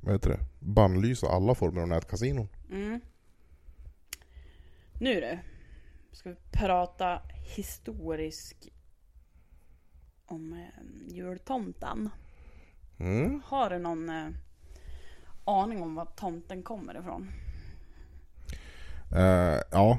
[0.00, 2.48] vad heter det, bannlysa alla former av nätkasinon.
[2.70, 3.00] Mm.
[5.00, 5.38] Nu du.
[6.12, 7.22] Ska vi prata
[7.56, 8.68] historisk
[10.26, 12.10] om eh, jultomten.
[12.98, 13.42] Mm.
[13.44, 14.28] Har du någon eh,
[15.48, 17.30] aning om var tomten kommer ifrån?
[19.12, 19.98] Uh, ja,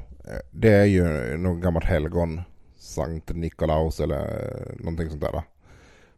[0.50, 2.40] det är ju någon gammalt helgon.
[2.76, 5.42] Sankt Nikolaus eller eh, någonting sånt där.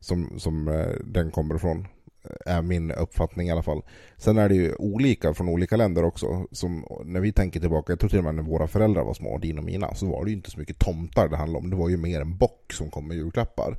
[0.00, 1.86] Som, som eh, den kommer ifrån.
[2.46, 3.82] Är min uppfattning i alla fall.
[4.16, 6.46] Sen är det ju olika från olika länder också.
[6.52, 9.38] Som när vi tänker tillbaka, jag tror till och med när våra föräldrar var små,
[9.38, 11.70] din och mina, så var det ju inte så mycket tomtar det handlade om.
[11.70, 13.78] Det var ju mer en bock som kom med julklappar.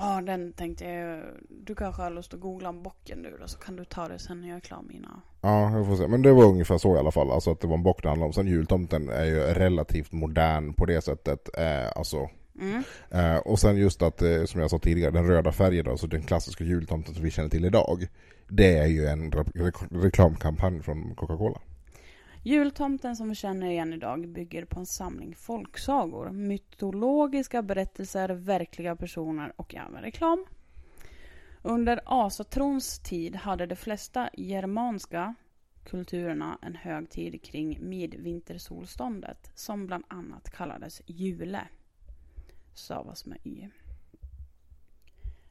[0.00, 1.22] Ja, den tänkte jag.
[1.48, 4.18] Du kanske har lust att googla om bocken du då, så kan du ta det
[4.18, 5.20] sen när jag är klar med mina.
[5.40, 6.08] Ja, jag får se.
[6.08, 7.30] Men det var ungefär så i alla fall.
[7.30, 8.32] Alltså att det var en bock det handlade om.
[8.32, 11.58] Sen jultomten är ju relativt modern på det sättet.
[11.58, 12.28] Eh, alltså
[12.60, 12.82] Mm.
[13.10, 16.22] Eh, och sen just att, eh, som jag sa tidigare, den röda färgen, alltså den
[16.22, 18.06] klassiska jultomten som vi känner till idag.
[18.48, 21.60] Det är ju en re re reklamkampanj från Coca-Cola.
[22.42, 29.52] Jultomten som vi känner igen idag bygger på en samling folksagor, mytologiska berättelser, verkliga personer
[29.56, 30.46] och även reklam.
[31.62, 35.34] Under asatrons tid hade de flesta germanska
[35.84, 41.68] kulturerna en högtid kring midvintersolståndet som bland annat kallades jule.
[42.74, 43.68] Stavas med y.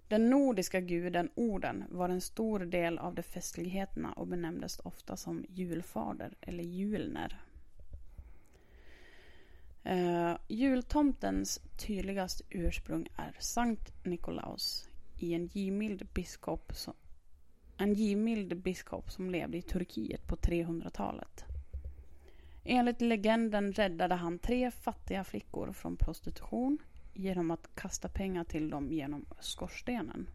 [0.10, 5.46] Den nordiska guden Orden var en stor del av de festligheterna och benämndes ofta som
[5.50, 7.42] julfader eller julner.
[9.86, 16.94] Uh, jultomtens tydligaste ursprung är Sankt Nikolaus i en givmild biskop som,
[17.78, 21.46] en givmild biskop som levde i Turkiet på 300-talet.
[22.64, 26.78] Enligt legenden räddade han tre fattiga flickor från prostitution
[27.20, 30.30] genom att kasta pengar till dem genom skorstenen.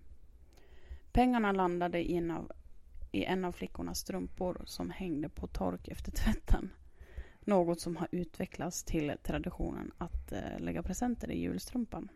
[1.12, 2.52] Pengarna landade i en av,
[3.12, 6.70] i en av flickornas strumpor som hängde på tork efter tvätten.
[7.40, 12.08] Något som har utvecklats till traditionen att eh, lägga presenter i julstrumpan.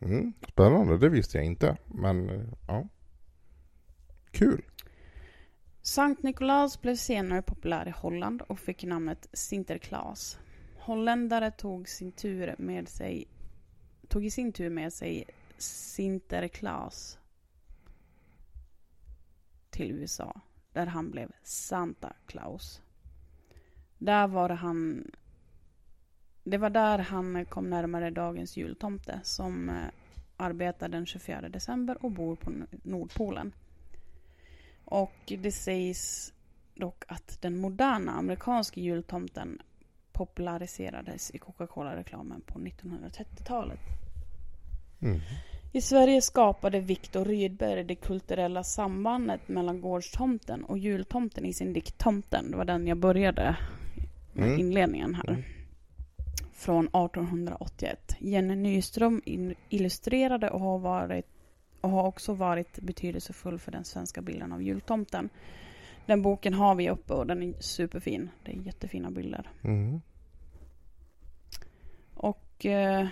[0.00, 1.76] Mm, spännande, det visste jag inte.
[1.86, 2.88] Men eh, ja.
[4.30, 4.64] Kul.
[5.82, 10.38] Sankt Nikolaus blev senare populär i Holland och fick namnet Sinterklaas.
[10.88, 13.26] Holländare tog, sin tur med sig,
[14.08, 15.24] tog i sin tur med sig
[15.58, 17.18] Sinterklaas
[19.70, 20.40] till USA,
[20.72, 22.82] där han blev Santa Claus.
[23.98, 25.10] Där var han...
[26.44, 29.88] Det var där han kom närmare dagens jultomte som eh,
[30.36, 33.52] arbetar den 24 december och bor på Nordpolen.
[34.84, 36.32] Och det sägs
[36.74, 39.62] dock att den moderna amerikanska jultomten
[40.18, 43.78] populariserades i Coca-Cola-reklamen på 1930-talet.
[45.02, 45.20] Mm.
[45.72, 51.98] I Sverige skapade Viktor Rydberg det kulturella sambandet mellan gårdstomten och jultomten i sin dikt
[51.98, 52.50] Tomten.
[52.50, 53.56] Det var den jag började
[54.32, 54.60] med Mm.
[54.60, 55.28] inledningen här.
[55.28, 55.42] Mm.
[56.52, 58.16] Från 1881.
[58.18, 59.22] Jenny Nyström
[59.68, 61.26] illustrerade och har, varit,
[61.80, 65.28] och har också varit betydelsefull för den svenska bilden av jultomten.
[66.06, 68.30] Den boken har vi uppe och den är superfin.
[68.44, 69.50] Det är jättefina bilder.
[69.62, 70.00] Mm.
[72.58, 73.08] Och eh,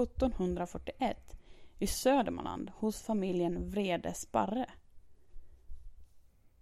[0.00, 1.36] 1741
[1.78, 4.66] i Södermanland hos familjen Vrede Sparre.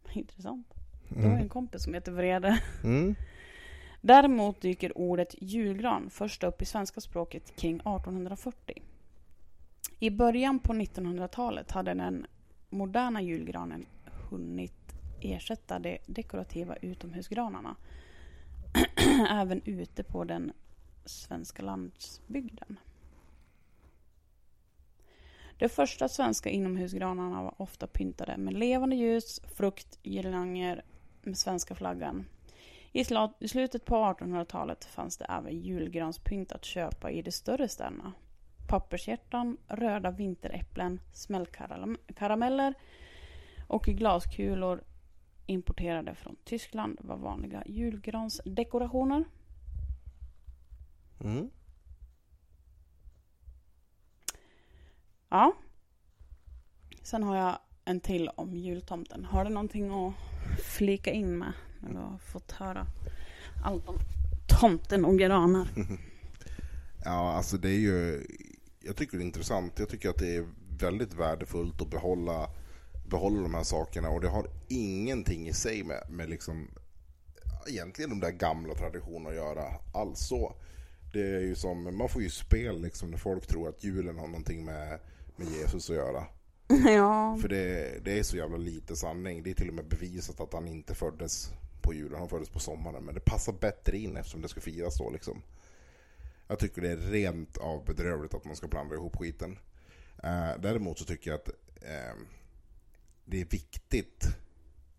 [0.12, 0.74] Intressant.
[1.08, 2.62] Du har ju en kompis som heter Vrede.
[2.84, 3.14] Mm.
[4.00, 8.82] Däremot dyker ordet julgran först upp i svenska språket kring 1840.
[9.98, 12.26] I början på 1900-talet hade den
[12.70, 13.86] moderna julgranen
[14.30, 17.76] hunnit ersätta de dekorativa utomhusgranarna.
[19.30, 20.52] Även ute på den
[21.04, 22.78] svenska landsbygden.
[25.58, 30.84] De första svenska inomhusgranarna var ofta pyntade med levande ljus, frukt, girlanger
[31.22, 32.26] med svenska flaggan.
[32.92, 33.04] I
[33.38, 38.12] i slutet på 1800-talet fanns det även julgranspynt att köpa i de större städerna.
[38.68, 42.74] Pappershjärtan, röda vinteräpplen, smällkarameller
[43.68, 44.84] och glaskulor
[45.46, 49.24] importerade från Tyskland var vanliga julgransdekorationer.
[51.20, 51.50] Mm.
[55.28, 55.52] Ja.
[57.02, 59.24] Sen har jag en till om jultomten.
[59.24, 60.14] Har du någonting att
[60.76, 61.52] flika in med?
[61.80, 62.86] När du har fått höra
[63.64, 63.98] allt om
[64.60, 65.68] tomten och granar.
[67.04, 68.26] Ja, alltså det är ju...
[68.80, 69.78] Jag tycker det är intressant.
[69.78, 70.46] Jag tycker att det är
[70.78, 72.50] väldigt värdefullt att behålla,
[73.04, 74.10] behålla de här sakerna.
[74.10, 76.70] Och det har ingenting i sig med, med liksom...
[77.68, 79.64] Egentligen de där gamla traditionerna att göra.
[79.94, 80.54] Alltså.
[81.12, 81.96] Det är ju som...
[81.96, 85.00] Man får ju spel liksom när folk tror att julen har någonting med,
[85.36, 86.24] med Jesus att göra.
[86.94, 87.38] ja.
[87.40, 89.42] För det, det är så jävla lite sanning.
[89.42, 92.18] Det är till och med bevisat att han inte föddes på julen.
[92.18, 93.04] Han föddes på sommaren.
[93.04, 95.42] Men det passar bättre in eftersom det ska firas då liksom.
[96.46, 99.58] Jag tycker det är rent av bedrövligt att man ska blanda ihop skiten.
[100.22, 101.48] Eh, däremot så tycker jag att
[101.82, 102.16] eh,
[103.24, 104.26] det är viktigt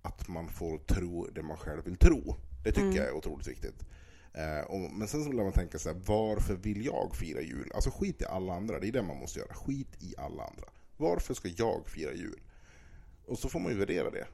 [0.02, 2.36] att man får tro det man själv vill tro.
[2.64, 2.96] Det tycker Mm.
[2.96, 3.86] jag är otroligt viktigt.
[4.34, 7.72] Eh, och, men sen så vill man tänka så här, varför vill jag fira jul?
[7.76, 9.54] Alltså skit i alla andra, det är det man måste göra.
[9.54, 10.66] Skit i alla andra.
[10.98, 12.40] Varför ska jag fira jul?
[13.26, 14.28] Och så får man ju värdera det.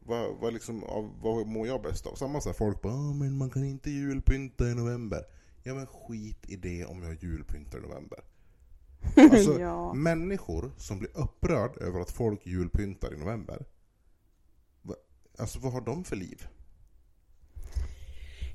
[0.00, 0.80] Vad, vad, liksom,
[1.22, 2.14] vad mår jag bäst av?
[2.14, 5.24] Samma här, folk bara "Ah, men man kan inte julpynta i november.
[5.62, 8.24] Ja men skit i det om jag julpyntar i november.
[9.16, 9.94] Alltså, ja.
[9.94, 13.64] Människor som blir upprörd över att folk julpyntar i november.
[15.38, 16.46] Alltså vad har de för liv?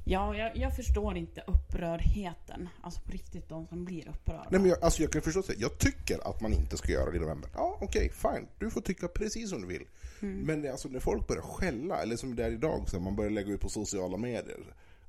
[0.03, 2.69] ja, jag, jag förstår inte upprördheten.
[2.81, 4.47] Alltså på riktigt de som blir upprörda.
[4.49, 5.53] Nej, men jag, alltså jag kan förstå det.
[5.57, 7.49] Jag tycker att man inte ska göra det i november.
[7.53, 8.47] Ja, okej, fine.
[8.59, 9.85] Du får tycka precis som du vill.
[10.19, 13.53] Men alltså när folk börjar skälla, eller som det är idag, så man börjar lägga
[13.53, 14.59] ut på sociala medier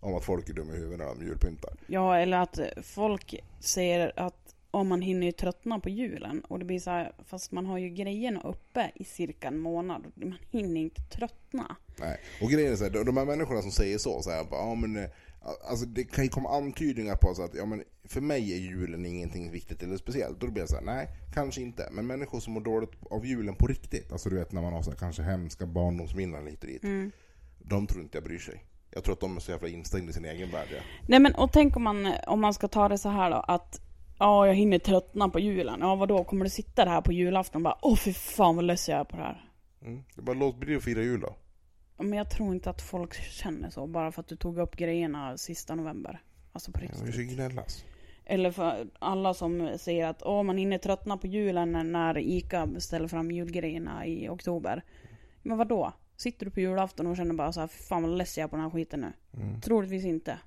[0.01, 1.73] om att folk är dumma i huvudet när de julpyntar.
[1.87, 6.41] Ja, eller att folk säger att om man hinner ju tröttna på julen.
[6.49, 10.03] Och det blir så här, fast man har ju grejerna uppe i cirka en månad.
[10.15, 11.77] Man hinner inte tröttna.
[12.01, 12.21] Nej.
[12.43, 14.75] Och grejen är så här, de- här människorna som säger så, så här, bara, ja,
[14.75, 15.11] men, eh,
[15.71, 19.07] alltså, det kan ju komma antydningar på så att ja, men, för mig är julen
[19.07, 20.41] ingenting viktigt eller speciellt.
[20.41, 21.89] Då blir jag så här, nej, kanske inte.
[21.93, 24.83] Men människor som mår dåligt av julen på riktigt, alltså du vet när man har
[24.83, 26.83] så här, kanske hemska barndomsminnen lite dit.
[27.59, 28.65] De tror inte jag bryr sig.
[28.91, 30.69] Jag tror att de är så jävla instängda i sin egen värld.
[30.71, 30.79] Ja.
[31.09, 33.81] Nej men och tänk om man, om man ska ta det så här då att
[34.23, 35.81] Ja, jag hinner tröttna på julen.
[35.81, 36.25] Ja, vadå?
[36.25, 39.05] Kommer du sitta där på julafton och bara Åh fy fan vad less jag är
[39.05, 39.45] på det här.
[39.83, 40.03] Mm.
[40.17, 41.35] Det bara låt bli att fira jul då.
[42.05, 45.37] Men jag tror inte att folk känner så bara för att du tog upp grejerna
[45.39, 46.21] sista november.
[46.53, 47.03] Alltså på Ja, riktigt.
[47.09, 47.85] vi ska gnällas.
[48.25, 53.09] Eller för alla som säger att Åh, man hinner tröttna på julen när ICA ställer
[53.09, 54.83] fram julgrejerna i oktober.
[55.43, 55.93] Men vad då?
[56.17, 58.49] Sitter du på julafton och känner bara så här, "Fy fan vad less jag är
[58.49, 59.13] på den här skiten nu?
[59.43, 59.61] Mm.
[59.61, 60.39] Troligtvis inte.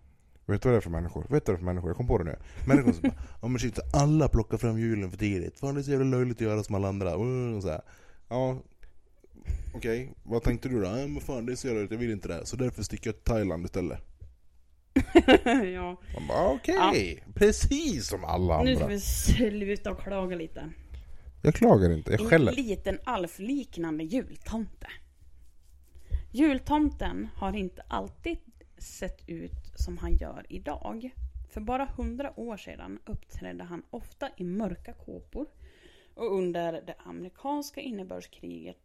[0.46, 1.26] Vet du vad det är för människor?
[1.30, 1.90] Vet du vad det är för människor?
[1.90, 2.36] Jag kom på det nu.
[2.68, 5.60] Människor som bara, ja men shit, alla plockar fram julen för tidigt.
[5.60, 7.14] Fan det är så jävla löjligt att göra som alla andra.
[7.14, 7.82] Mm, så här.
[8.30, 8.58] Ja,
[9.76, 10.14] okej.
[10.24, 10.86] Vad tänkte du då?
[10.88, 12.46] Ja men fan det är så jävla löjligt, jag vill inte det.
[12.46, 14.00] Så därför sticker jag till Thailand istället.
[15.74, 16.02] ja.
[16.14, 18.96] Man bara okej, precis som alla Nu ska andra.
[18.96, 20.70] vi sluta och klaga lite.
[21.42, 22.52] Jag klagar inte, jag En skäller.
[22.52, 24.88] liten Alf-liknande jultomte.
[26.32, 28.38] Jultomten har inte alltid
[28.86, 31.10] sett ut som han gör idag.
[31.50, 35.48] För bara hundra år sedan uppträdde han ofta i mörka kåpor
[36.14, 38.78] och under det amerikanska innebördskriget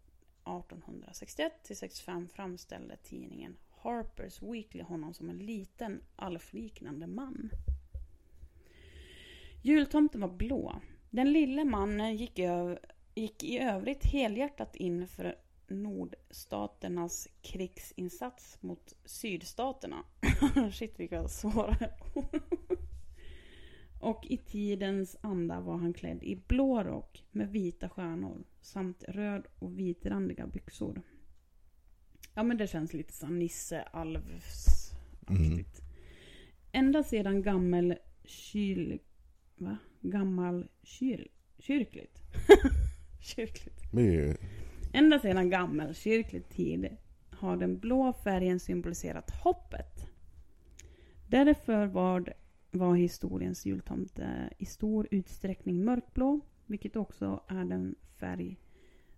[0.44, 7.50] 1861-65 framställde tidningen Harper's Weekly honom som en liten alfliknande man.
[9.62, 10.80] Jultomten var blå.
[11.10, 12.38] Den lille mannen gick,
[13.14, 15.36] gick i övrigt helhjärtat in för
[15.70, 20.04] nordstaternas krigsinsats mot sydstaterna.
[20.72, 21.76] Shit vilka svåra.
[24.00, 29.46] Och i tidens anda var han klädd i blå rock med vita stjärnor samt röd
[29.58, 31.02] och vitrandiga byxor.
[32.34, 35.82] Ja men det känns lite som Nisse Alvs-aktigt.
[36.72, 38.98] Ända sedan gammel kyl...
[39.56, 39.78] Va?
[40.00, 41.28] Gammal kyl...
[41.58, 42.22] Kyrkligt?
[43.20, 43.82] Kyrkligt.
[43.92, 44.36] Ju-
[44.92, 46.96] Ända sedan gammelkyrklig tid
[47.30, 50.10] har den blå färgen symboliserat hoppet.
[51.28, 52.34] Därför var,
[52.70, 58.56] var historiens jultomte i stor utsträckning mörkblå, vilket också är den färg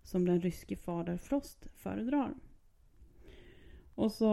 [0.02, 2.34] som den ryske fader Frost föredrar.
[3.94, 4.30] Och så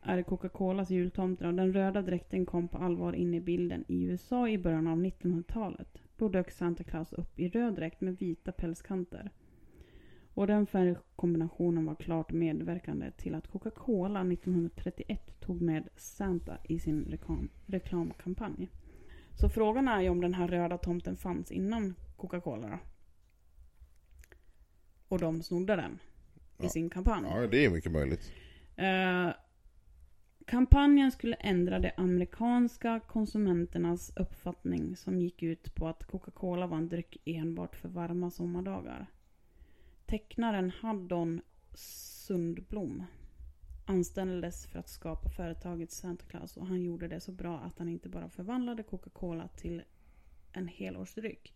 [0.00, 4.02] är det Coca-Colas jultomte och den röda dräkten kom på allvar in i bilden i
[4.02, 5.98] USA i början av 1900-talet.
[6.16, 9.30] Då dök Santa Claus upp i röd dräkt med vita pälskanter.
[10.36, 17.04] Och den färgkombinationen var klart medverkande till att Coca-Cola 1931 tog med Santa i sin
[17.04, 18.70] reklam, reklamkampanj.
[19.34, 22.78] Så frågan är ju om den här röda tomten fanns innan Coca-Cola då?
[25.08, 25.92] Och de snodde den
[26.58, 26.68] i Ja.
[26.68, 27.26] sin kampanj.
[27.30, 28.32] Ja, det är mycket möjligt.
[28.76, 29.28] Eh,
[30.46, 36.88] kampanjen skulle ändra de amerikanska konsumenternas uppfattning som gick ut på att Coca-Cola var en
[36.88, 39.06] dryck enbart för varma sommardagar.
[40.06, 41.40] Tecknaren Haddon
[41.74, 43.04] Sundblom
[43.84, 47.88] anställdes för att skapa företaget Santa Claus och han gjorde det så bra att han
[47.88, 49.82] inte bara förvandlade Coca-Cola till
[50.52, 51.54] en helårsdryck.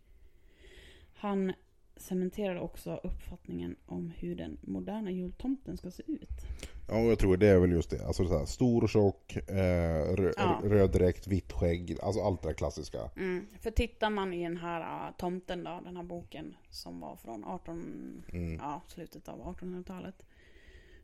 [1.14, 1.52] Han
[1.96, 6.46] cementerade också uppfattningen om hur den moderna jultomten ska se ut.
[6.92, 8.06] Ja, jag tror det är väl just det.
[8.06, 10.60] Alltså så här, stor, tjock, eh, rö, Ja.
[10.64, 11.98] röd dräkt, vitt skägg.
[12.02, 13.10] Alltså allt det där klassiska.
[13.16, 13.46] Mm.
[13.60, 17.44] För tittar man i den här uh, tomten då, den här boken som var från
[17.44, 18.54] 18, Mm.
[18.62, 20.22] ja, slutet av 1800-talet.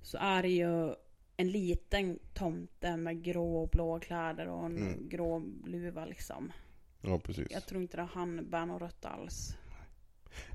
[0.03, 0.95] Så är det ju
[1.37, 5.09] en liten tomte med grå och blå kläder och en Mm.
[5.09, 6.53] grå luva liksom.
[7.01, 7.47] Ja, precis.
[7.51, 9.57] Jag tror inte att han bär något rött alls.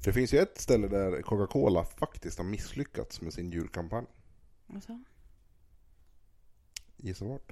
[0.05, 4.05] Det finns ju ett ställe där Coca-Cola faktiskt har misslyckats med sin julkampanj.
[4.73, 4.99] Alltså,
[7.01, 7.51] Gissa vart?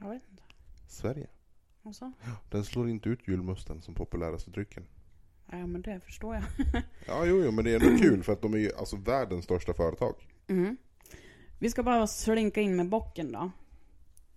[0.00, 0.42] jag vet inte.
[0.88, 1.26] Sverige.
[1.82, 2.12] Alltså,
[2.50, 4.86] Den slår inte ut julmusten som populäraste drycken.
[5.50, 6.44] ja men det förstår jag.
[7.06, 9.44] Ja, jo, jo, men det är ändå kul för att de är ju alltså världens
[9.44, 10.14] största företag.
[10.46, 10.76] Mm.
[11.58, 13.50] Vi ska bara slinka in med bocken då.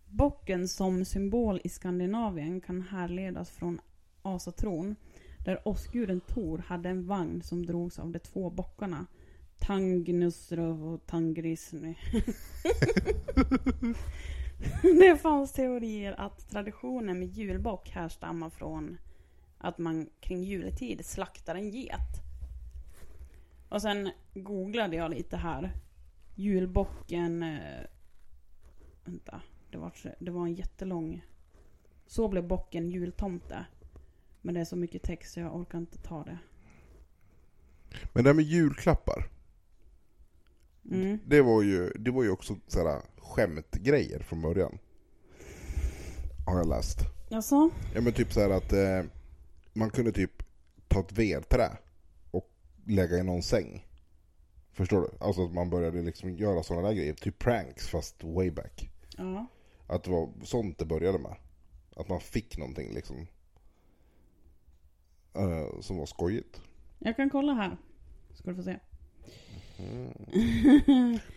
[0.09, 3.81] Bocken som symbol i Skandinavien kan härledas från
[4.21, 4.95] asatron.
[5.45, 9.05] Där åskguden Tor hade en vagn som drogs av de två bockarna.
[9.59, 11.95] Tangnusrov och Tangrisny.
[14.81, 18.97] det fanns teorier att traditionen med julbock härstammar från
[19.57, 22.21] att man kring juletid slaktar en get.
[23.69, 25.71] Och sen googlade jag lite här.
[26.35, 27.43] Julbocken...
[27.43, 27.85] Äh,
[29.05, 29.41] vänta.
[29.71, 31.25] Det var, det var en jättelång...
[32.09, 33.65] Så blev bocken jultomte.
[34.41, 36.37] Men det är så mycket text så jag orkar inte ta det.
[38.13, 39.36] Men det här med julklappar.
[40.91, 41.19] Mm.
[41.25, 44.77] Det var ju, det var ju också sådär skämtgrejer från början.
[46.45, 46.97] Har jag läst.
[47.29, 47.69] Jaså?
[47.95, 49.03] Ja men typ så här att eh,
[49.73, 50.43] man kunde typ
[50.87, 51.77] ta ett vedträ
[52.31, 52.49] och
[52.85, 53.87] lägga i någon säng.
[54.71, 55.09] Förstår du?
[55.25, 57.13] Alltså att man började liksom göra sådana där grejer.
[57.13, 58.89] Typ pranks fast way back.
[59.17, 59.45] Ja.
[59.87, 61.35] Att det var sånt det började med.
[61.95, 63.27] Att man fick någonting liksom.
[65.33, 66.61] eh, som var skojigt.
[66.99, 67.77] Jag kan kolla här.
[68.33, 68.79] Ska du få se.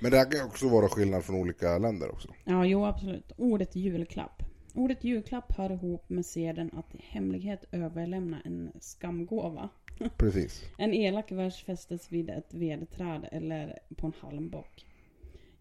[0.01, 2.29] Men det här kan också vara skillnad från olika länder också.
[2.45, 3.33] Ja, jo absolut.
[3.37, 4.43] Ordet julklapp.
[4.75, 9.69] Ordet julklapp hör ihop med seden att i hemlighet överlämna en skamgåva.
[10.17, 10.63] Precis.
[10.79, 14.87] En elak vers fästes vid ett vedträd eller på en halmbock.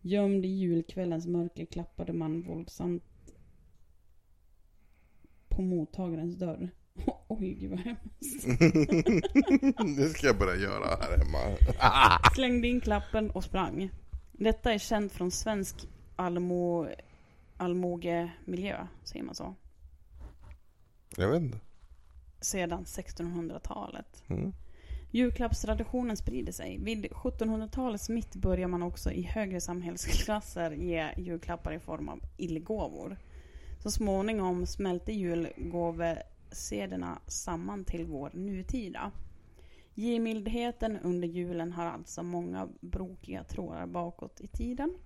[0.01, 3.03] Gömd i julkvällens mörker klappade man våldsamt
[5.47, 6.69] på mottagarens dörr.
[7.27, 8.47] Oj, gud vad hemskt.
[9.97, 11.57] det ska jag börja göra här hemma.
[12.35, 13.89] Slängde in klappen och sprang.
[14.31, 16.87] Detta är känt från svensk allmo,
[17.57, 19.55] allmogemiljö, säger man så.
[21.17, 21.59] Jag vet inte.
[22.41, 24.23] Sedan 1600-talet.
[24.27, 24.53] Mm.
[25.11, 26.77] Julklappstraditionen sprider sig.
[26.79, 33.17] Vid 1700-talets mitt börjar man också i högre samhällsklasser ge julklappar i form av illgåvor.
[33.79, 35.11] Så småningom smälte
[36.51, 39.11] sederna samman till vår nutida.
[39.93, 44.97] Givmildheten under julen har alltså många brokiga trådar bakåt i tiden.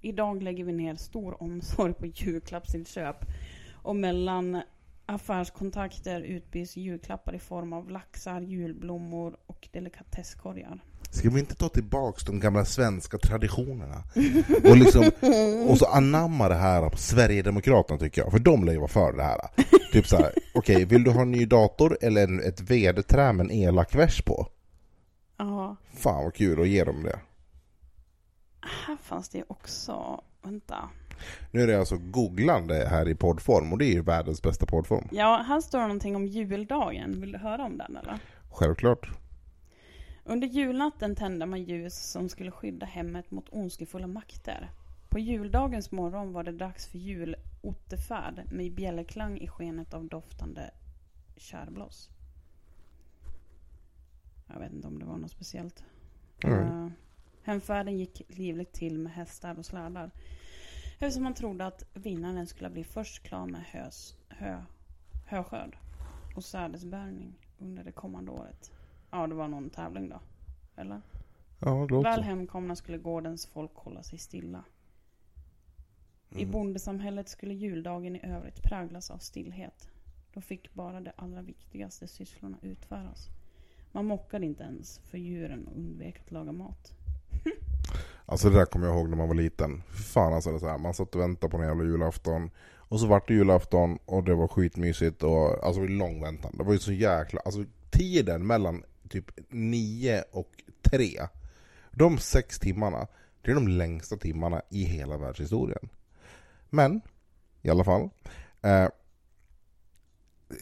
[0.00, 3.16] Idag lägger vi ner stor omsorg på julklappsinköp
[3.82, 4.62] och mellan
[5.06, 10.80] affärskontakter utbyts julklappar i form av laxar, julblommor och delikatesskorgar.
[11.12, 14.02] Ska vi inte ta tillbaks de gamla svenska traditionerna?
[14.64, 15.10] Och, liksom,
[15.68, 19.12] och så anamma det här på Sverigedemokraterna tycker jag, för de lär ju vara för
[19.12, 19.40] det här.
[19.92, 23.32] Typ så här, okej, okay, vill du ha en ny dator eller en, ett vedträ
[23.32, 24.46] med en elak vers på?
[25.36, 25.76] Ja.
[25.94, 27.18] Fan vad kul att ge dem det.
[28.86, 30.88] Här fanns det också, vänta.
[31.50, 35.08] Nu är det alltså googlande här i poddform och det är ju världens bästa poddform.
[35.10, 37.20] Ja, här står någonting om juldagen.
[37.20, 38.18] Vill du höra om den eller?
[38.50, 39.10] Självklart.
[40.24, 44.70] Under julnatten tände man ljus som skulle skydda hemmet mot ondskefulla makter.
[45.08, 50.70] På juldagens morgon var det dags för julotterfärd med bjällerklang i skenet av doftande
[51.36, 52.10] kärbloss.
[54.46, 55.84] Jag vet inte om det var något speciellt.
[56.44, 56.58] Mm.
[56.58, 56.90] Uh,
[57.42, 60.10] hemfärden gick livligt till med hästar och slädar.
[60.92, 64.62] Eftersom man trodde att vinnaren skulle bli först klar med hös, hö,
[65.26, 65.76] höskörd
[66.36, 68.72] och sädesbärgning under det kommande året.
[69.12, 70.20] Ja, det var någon tävling då.
[70.76, 71.00] Eller?
[71.58, 74.64] Ja, det låter Väl hemkomna skulle gårdens folk hålla sig stilla.
[76.30, 76.50] I Mm.
[76.52, 79.88] bondesamhället skulle juldagen i övrigt präglas av stillhet.
[80.34, 83.28] Då fick bara de allra viktigaste sysslorna utföras.
[83.92, 86.92] Man mockade inte ens för djuren och undvek att laga mat.
[88.26, 89.82] Alltså det där kommer jag ihåg när man var liten.
[90.12, 92.50] Fan alltså det så här, man satt och väntade på en jävla julafton.
[92.74, 96.54] Och så vart det julafton och det var skitmysigt och alltså det var lång väntan.
[96.58, 98.82] Det var ju så jäkla, alltså tiden mellan
[99.12, 101.26] typ nio och tre.
[101.90, 103.06] De sex timmarna,
[103.42, 105.88] det är de längsta timmarna i hela världshistorien.
[106.70, 107.00] Men,
[107.62, 108.10] i alla fall.
[108.62, 108.88] Eh,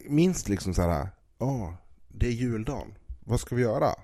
[0.08, 1.72] minst liksom så här, åh,
[2.08, 2.94] det är juldagen.
[3.20, 3.94] Vad ska vi göra?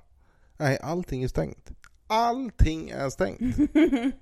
[0.56, 1.70] Nej, allting är stängt.
[2.06, 3.40] Allting är stängt.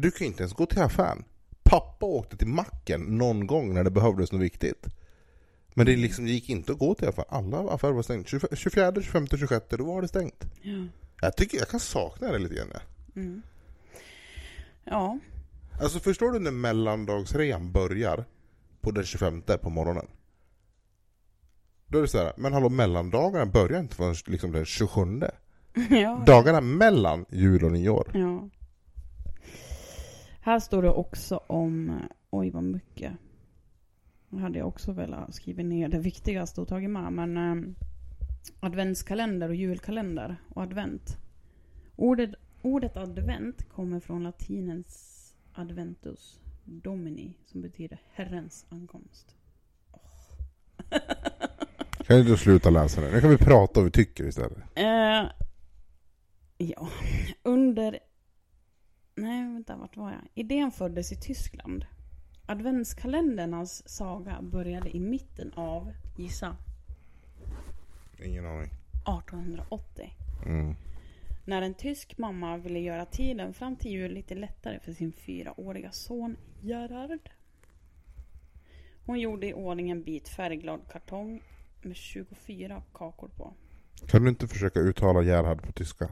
[0.00, 1.24] Du kan inte ens gå till affären.
[1.62, 4.86] Pappa åkte till macken någon gång när det behövdes något viktigt.
[5.74, 7.26] Men det, liksom, det gick inte att gå till affären.
[7.28, 8.28] Alla affärer var stängt.
[8.28, 10.44] 24, 24 25, 26, då var det stängt.
[10.62, 10.84] Ja.
[11.20, 12.68] Jag tycker jag kan sakna det lite grann.
[12.72, 12.80] ja.
[13.16, 13.42] Mm.
[14.84, 15.18] Ja.
[15.80, 18.24] Alltså förstår du när mellandagsrean börjar
[18.80, 20.06] på den 25 på morgonen?
[21.86, 25.20] Då är det så här, men hallå mellandagarna börjar inte förrän liksom den 27.
[25.90, 26.22] ja.
[26.26, 28.10] Dagarna mellan jul och nyår.
[28.14, 28.48] Ja.
[30.40, 32.00] Här står det också om,
[32.30, 33.12] oj vad mycket.
[34.30, 37.12] Hade jag också velat skriva ner det viktigaste och tagit med.
[37.12, 37.74] Men eh,
[38.60, 41.16] adventskalender och julkalender och advent.
[41.96, 42.30] Ordet,
[42.62, 49.34] ordet advent kommer från latinens adventus domini som betyder Herrens ankomst.
[52.06, 53.10] Kan inte du sluta läsa det?
[53.10, 54.58] Nu kan vi prata vad vi tycker istället.
[54.74, 55.30] Eh,
[56.58, 56.88] ja,
[57.42, 57.98] under...
[59.14, 60.20] Nej, vänta, vart var jag?
[60.34, 61.84] Idén föddes i Tyskland.
[62.50, 66.56] Adventskalendernas saga började i mitten av, gissa,
[68.24, 68.70] Ingen aning.
[69.22, 70.12] 1880.
[70.46, 70.74] Mm.
[71.44, 75.92] När en tysk mamma ville göra tiden fram till jul lite lättare för sin fyraåriga
[75.92, 77.30] son Gerhard.
[79.06, 81.42] Hon gjorde i ordning en bit färgglad kartong
[81.82, 83.54] med 24 kakor på.
[84.06, 86.10] Kan du inte försöka uttala Gerhard på tyska?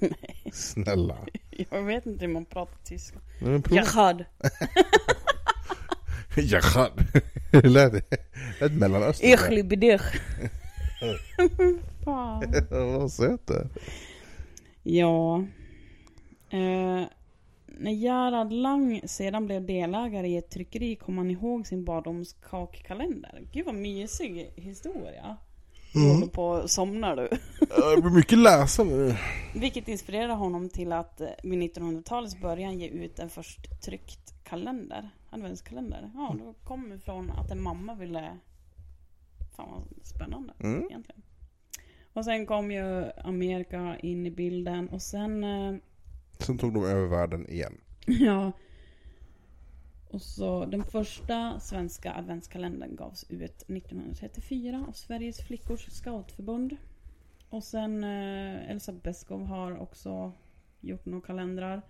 [0.00, 1.18] Nej, Snälla.
[1.70, 3.18] jag vet inte hur man pratar tyska.
[3.40, 3.80] Men prova.
[3.80, 4.24] Gerhard.
[6.36, 6.92] Gerhard.
[7.52, 8.16] Hur lät det?
[8.60, 9.30] Ett mellanöstern.
[9.30, 10.02] Ich liebe dich.
[12.04, 12.54] Fan.
[12.70, 13.68] Vad söt du är.
[14.82, 15.44] Ja.
[16.50, 17.04] Eh,
[17.66, 23.42] när Gerhard Lang sedan blev delägare i ett tryckeri kom han ihåg sin barndomskakkalender.
[23.52, 25.36] Gud vad mysig historia.
[25.94, 27.28] Du håller på somnar du.
[27.96, 29.16] Det blir mycket läsande nu.
[29.54, 35.10] Vilket inspirerade honom till att eh, vid 1900-talets början ge ut en först tryckt kalender.
[35.30, 36.10] Adventskalender.
[36.14, 38.38] Ja, det kom ifrån att en mamma ville...
[39.56, 40.84] Fan vad spännande Mm.
[40.84, 41.22] egentligen.
[42.12, 45.44] Och sen kom ju Amerika in i bilden och sen...
[45.44, 45.74] eh,
[46.38, 47.72] Sen tog de över världen igen.
[48.06, 48.52] Ja.
[50.14, 56.76] Och så den första svenska adventskalendern gavs ut 1934 av Sveriges flickors scoutförbund.
[57.48, 60.32] Och sen eh, Elsa Beskow har också
[60.80, 61.82] gjort några kalendrar.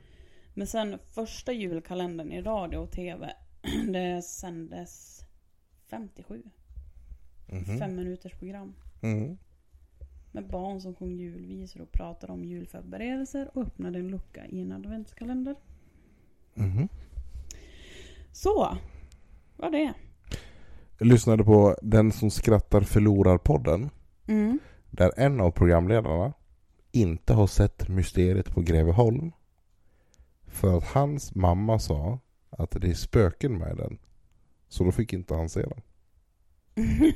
[0.54, 3.34] Men sen första julkalendern i radio och tv,
[3.92, 5.20] det sändes
[5.86, 6.42] 57.
[7.48, 7.78] Mhm.
[7.78, 8.74] Fem minuters program.
[9.00, 9.38] Mhm.
[10.32, 14.72] Med barn som sjöng julvisor och pratade om julförberedelser och öppnade en lucka i en
[14.72, 15.56] adventskalender.
[16.54, 16.88] Mhm.
[18.34, 18.78] Så,
[19.56, 19.94] var det.
[20.98, 23.90] Jag lyssnade på Den som skrattar förlorar-podden.
[24.26, 24.58] Mm.
[24.90, 26.32] Där en av programledarna
[26.92, 29.32] inte har sett Mysteriet på Greveholm.
[30.46, 32.18] För att hans mamma sa
[32.50, 33.98] att det är spöken med den.
[34.68, 35.80] Så då fick inte han se den.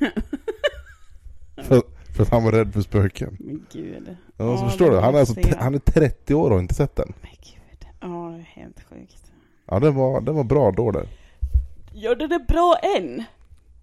[1.64, 1.82] För,
[2.16, 3.36] För att han var rädd för spöken.
[3.40, 4.16] Men gud.
[4.36, 6.60] Ja, Ja, så förstår det du, han är, alltså, han är 30 år och har
[6.60, 7.12] inte sett den.
[7.20, 7.88] Men gud.
[8.00, 9.28] Ja, det är helt sjukt.
[9.70, 11.08] Ja, den var, den var bra då där.
[11.92, 13.24] Gör det det bra än?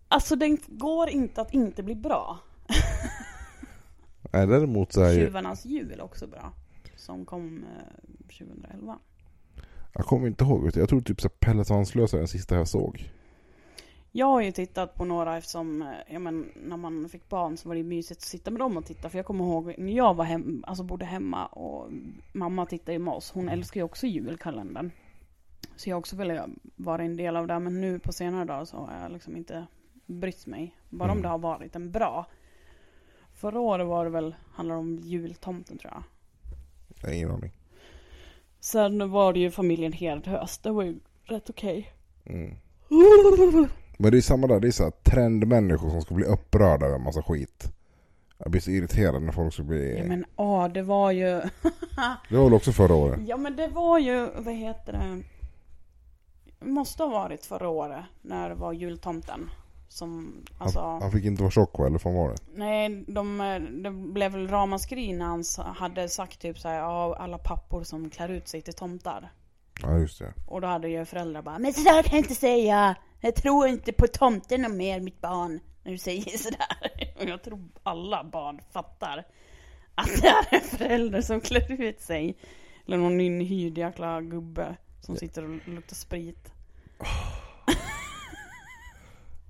[0.07, 2.39] Alltså den går inte att inte bli bra.
[4.31, 6.53] Nej, däremot så är ju, Tjuvarnas jul också bra.
[6.95, 8.99] Som kom eh, 2011.
[9.93, 13.09] jag kommer inte ihåg, jag tror typ så Pelle Svanslösa är den sista jag såg.
[14.11, 17.69] Jag har ju tittat på några eftersom, eh, ja men när man fick barn så
[17.69, 19.09] var det mysigt att sitta med dem och titta.
[19.09, 21.89] För jag kommer ihåg när jag var hem, alltså bodde hemma och
[22.31, 23.31] mamma tittade ju med oss.
[23.31, 24.91] Hon älskar ju också julkalendern.
[25.75, 27.59] Så jag också velat vara en del av det.
[27.59, 29.65] Men nu på senare dagar så har jag liksom inte
[30.05, 30.75] brytt mig.
[30.89, 31.21] Bara om Mm.
[31.23, 32.25] det har varit en bra.
[33.33, 36.03] Förra året var det väl, handlar om jultomten tror jag.
[37.01, 37.51] Jag har ingen aning.
[38.59, 40.57] Sen var det ju familjen Herdhös.
[40.57, 41.91] Det var ju rätt okej.
[42.25, 42.55] Mm.
[43.97, 46.95] Men det är samma där, det är så här trendmänniskor som ska bli upprörda över
[46.95, 47.71] en massa skit.
[48.37, 49.97] Jag blir så irriterad när folk ska bli...
[49.97, 51.25] Ja men ja, det var ju...
[52.29, 53.19] Det var väl också förra året?
[53.27, 55.23] Ja men det var ju, vad heter det?
[56.65, 59.49] Måste ha varit förra året när det var jultomten.
[59.89, 62.35] Som, alltså, Han, han fick inte vara tjock eller vad var det?
[62.53, 63.37] nej, de,
[63.83, 65.43] det blev väl ramaskri när han
[65.75, 69.31] hade sagt typ såhär, ja alla pappor som klär ut sig till tomtar.
[69.81, 70.33] Ja just det.
[70.47, 72.95] Och då hade ju föräldrar bara, men sådär kan jag inte säga.
[73.21, 75.59] Jag tror inte på tomten och mer mitt barn.
[75.83, 76.77] När du säger sådär.
[77.19, 79.27] Och jag tror alla barn fattar.
[79.95, 82.37] Att det är en förälder som klär ut sig.
[82.87, 84.75] Eller någon inhyrd jäkla gubbe.
[85.01, 86.51] Som sitter och luktar sprit.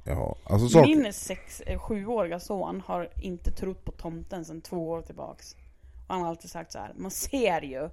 [0.04, 0.36] Jaha.
[0.44, 0.88] Alltså sak...
[0.88, 5.56] Min sex, eh, sjuåriga son har inte trott på tomten sedan två år tillbaks.
[6.08, 7.90] Och han har alltid sagt så här: man ser ju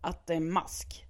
[0.00, 1.06] att det är mask.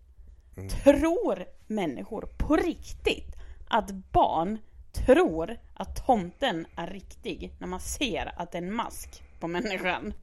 [0.56, 0.68] Mm.
[0.68, 3.36] Tror människor på riktigt
[3.68, 4.58] att barn
[4.92, 10.14] tror att tomten är riktig när man ser att det är en mask på människan?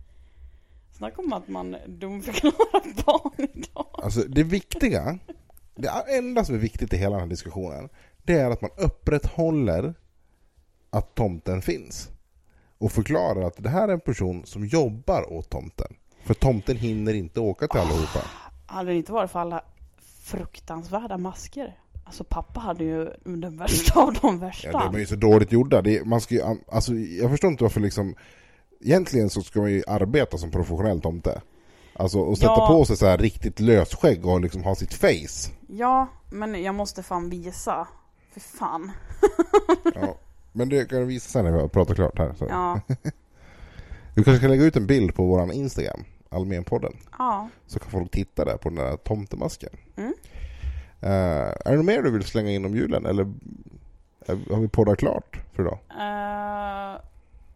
[0.92, 3.88] Snacka om att man dumförklarar barn idag.
[3.94, 5.20] Alltså det viktiga,
[5.76, 7.90] det enda som är viktigt i hela den här diskussionen,
[8.24, 9.94] det är att man upprätthåller
[10.90, 12.10] att tomten finns.
[12.78, 15.96] Och förklarar att det här är en person som jobbar åt tomten.
[16.24, 18.20] För tomten hinner inte åka till allihopa.
[18.66, 19.64] Hade det inte varit för alla
[20.24, 21.78] fruktansvärda masker.
[22.04, 24.70] Alltså pappa hade ju den värsta av de värsta.
[24.72, 25.82] Ja, de är ju så dåligt gjorda.
[25.82, 26.42] Det man ska ju,
[26.72, 28.16] alltså, jag förstår inte varför liksom...
[28.84, 31.42] Egentligen så ska man ju arbeta som professionell tomte.
[31.94, 32.68] Alltså och sätta Ja.
[32.68, 35.52] på sig så här riktigt löst skägg och liksom ha sitt face.
[35.68, 37.88] Ja, men jag måste fan visa.
[38.34, 38.92] För fan.
[39.96, 40.16] Ja.
[40.52, 42.34] Men det kan jag visa sen när vi har pratat klart här.
[42.38, 42.46] Så.
[42.50, 42.80] Ja,
[44.16, 46.94] Vi kanske ska lägga ut en bild på våran Instagram, Almenpodden.
[47.20, 47.50] ja.
[47.68, 49.70] Så kan folk titta där på den där tomtemasken.
[49.98, 50.14] Mm.
[51.02, 51.10] Eh,
[51.66, 53.06] är det något mer du vill slänga in om julen?
[53.06, 53.24] Eller
[54.28, 55.80] har vi poddat klart för idag?
[55.90, 57.02] Eh,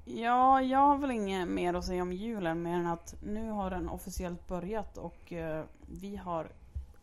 [0.06, 3.70] ja, jag har väl inget mer att säga om julen mer än att nu har
[3.70, 6.48] den officiellt börjat och eh, vi har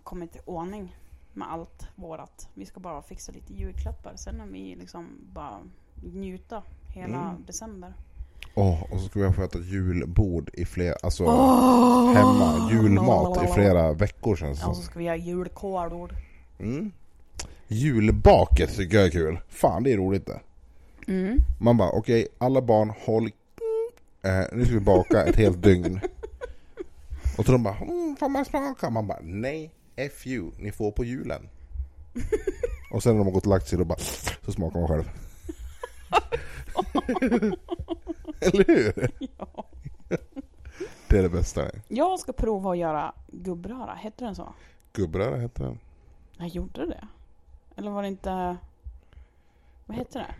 [0.02, 0.96] kommit i ordning
[1.32, 2.48] med allt vårat.
[2.54, 4.12] Vi ska bara fixa lite julklappar.
[4.16, 5.58] Sen har vi liksom bara
[6.14, 6.62] njuta
[6.94, 7.44] hela Mm.
[7.46, 7.94] december.
[8.54, 12.12] Åh, och så ska vi få äta julbord i flera, alltså Åh!
[12.12, 14.84] hemma, julmat i flera veckor känns det Ja, och som.
[14.84, 16.10] så ska vi ha julkolor.
[16.58, 16.92] Mm.
[17.68, 19.38] Julbaket tycker jag är kul.
[19.48, 20.40] Fan det är roligt det.
[21.08, 21.40] Mm.
[21.60, 23.30] Man bara okej, alla barn håll
[24.22, 26.00] eh, Nu ska vi baka ett helt dygn.
[27.38, 28.90] Och så de bara mm, får man smaka?
[28.90, 31.48] Man bara nej, F you, ni får på julen.
[32.92, 33.98] Och sen när de har gått och lagt sig då bara
[34.44, 35.10] så smakar man själv.
[38.40, 39.10] Eller hur?
[39.38, 39.64] Ja.
[41.08, 41.70] Det är det bästa.
[41.88, 43.94] Jag ska prova att göra gubbröra.
[43.94, 44.54] Heter den så?
[44.92, 45.78] Gubbröra heter den.
[46.38, 47.08] Jag gjorde det.
[47.76, 48.56] Eller var det inte...
[49.86, 50.34] Vad heter det?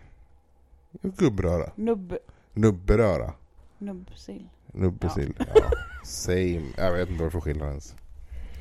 [1.01, 1.71] Gubbröra.
[1.75, 2.17] Nubb...
[2.53, 3.33] Nubberöra.
[3.79, 4.49] Nubbsill.
[4.67, 5.35] Nubbesill.
[5.55, 5.71] Ja.
[6.05, 6.63] Same.
[6.77, 7.95] Jag vet inte vad det är för skillnad ens.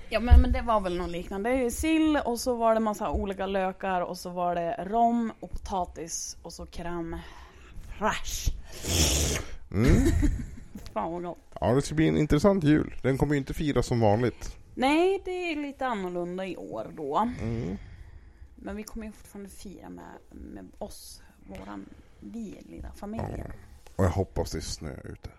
[0.10, 1.50] Ja men, men det var väl något liknande.
[1.50, 4.86] Det är ju sill och så var det massa olika lökar och så var det
[4.86, 7.20] rom och potatis och så crème
[7.98, 8.52] fraîche.
[9.72, 9.96] Mm.
[10.94, 11.38] Fan vad gott.
[11.60, 12.96] Ja, det ska bli en intressant jul.
[13.02, 14.58] Den kommer ju inte firas som vanligt.
[14.76, 17.30] Nej, det är lite annorlunda i år då.
[17.42, 17.78] Mm.
[18.56, 21.86] Men vi kommer ju fortfarande fira med, med oss, våran,
[22.22, 23.44] vi lilla familj.
[23.96, 25.30] Och jag hoppas det är snö ute.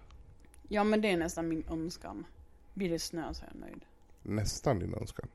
[0.68, 2.26] Ja men det är nästan min önskan.
[2.74, 3.84] Blir det snö så är jag nöjd.
[4.22, 5.28] Nästan din önskan.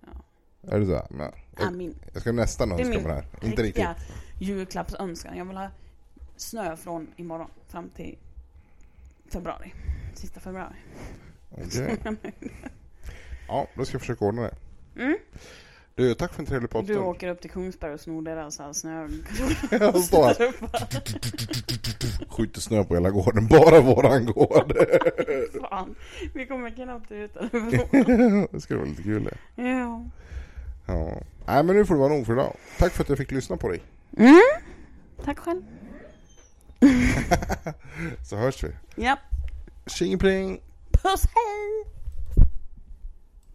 [0.00, 0.22] Ja.
[0.70, 1.06] Är det så?
[1.18, 3.24] Ja, Jag, min jag ska nästan Det är önska min på det här.
[3.32, 3.62] Inte riktigt.
[3.62, 3.96] riktiga
[4.40, 5.36] julklappsönskan.
[5.36, 5.70] Jag vill ha
[6.36, 8.18] snö från imorgon fram till
[9.26, 9.74] februari.
[10.14, 10.76] Sista februari.
[11.50, 11.96] Okej.
[13.48, 14.56] Ja, då ska jag försöka ordna det.
[15.02, 15.18] Mm.
[15.98, 16.98] Du, tack för en trevlig Du poddstund.
[16.98, 19.08] åker upp till Kungsberg och snor deras snö...
[19.70, 20.52] Jag står här,
[22.28, 24.72] skjuter snö på hela gården, bara våran gård.
[25.60, 25.94] Fan,
[26.34, 27.34] vi kommer knappt ut
[28.52, 29.62] det skulle vara lite kul det.
[29.62, 30.04] Ja.
[30.86, 31.22] Ja.
[31.46, 32.56] Nej men nu får det vara nog för idag.
[32.78, 33.82] Tack för att jag fick lyssna på dig.
[34.16, 34.40] Mm.
[35.24, 35.62] Tack själv.
[38.28, 38.72] Så hörs vi.
[38.94, 39.16] Ja.
[39.86, 40.60] Tjingeling!
[40.90, 41.97] Puss hej!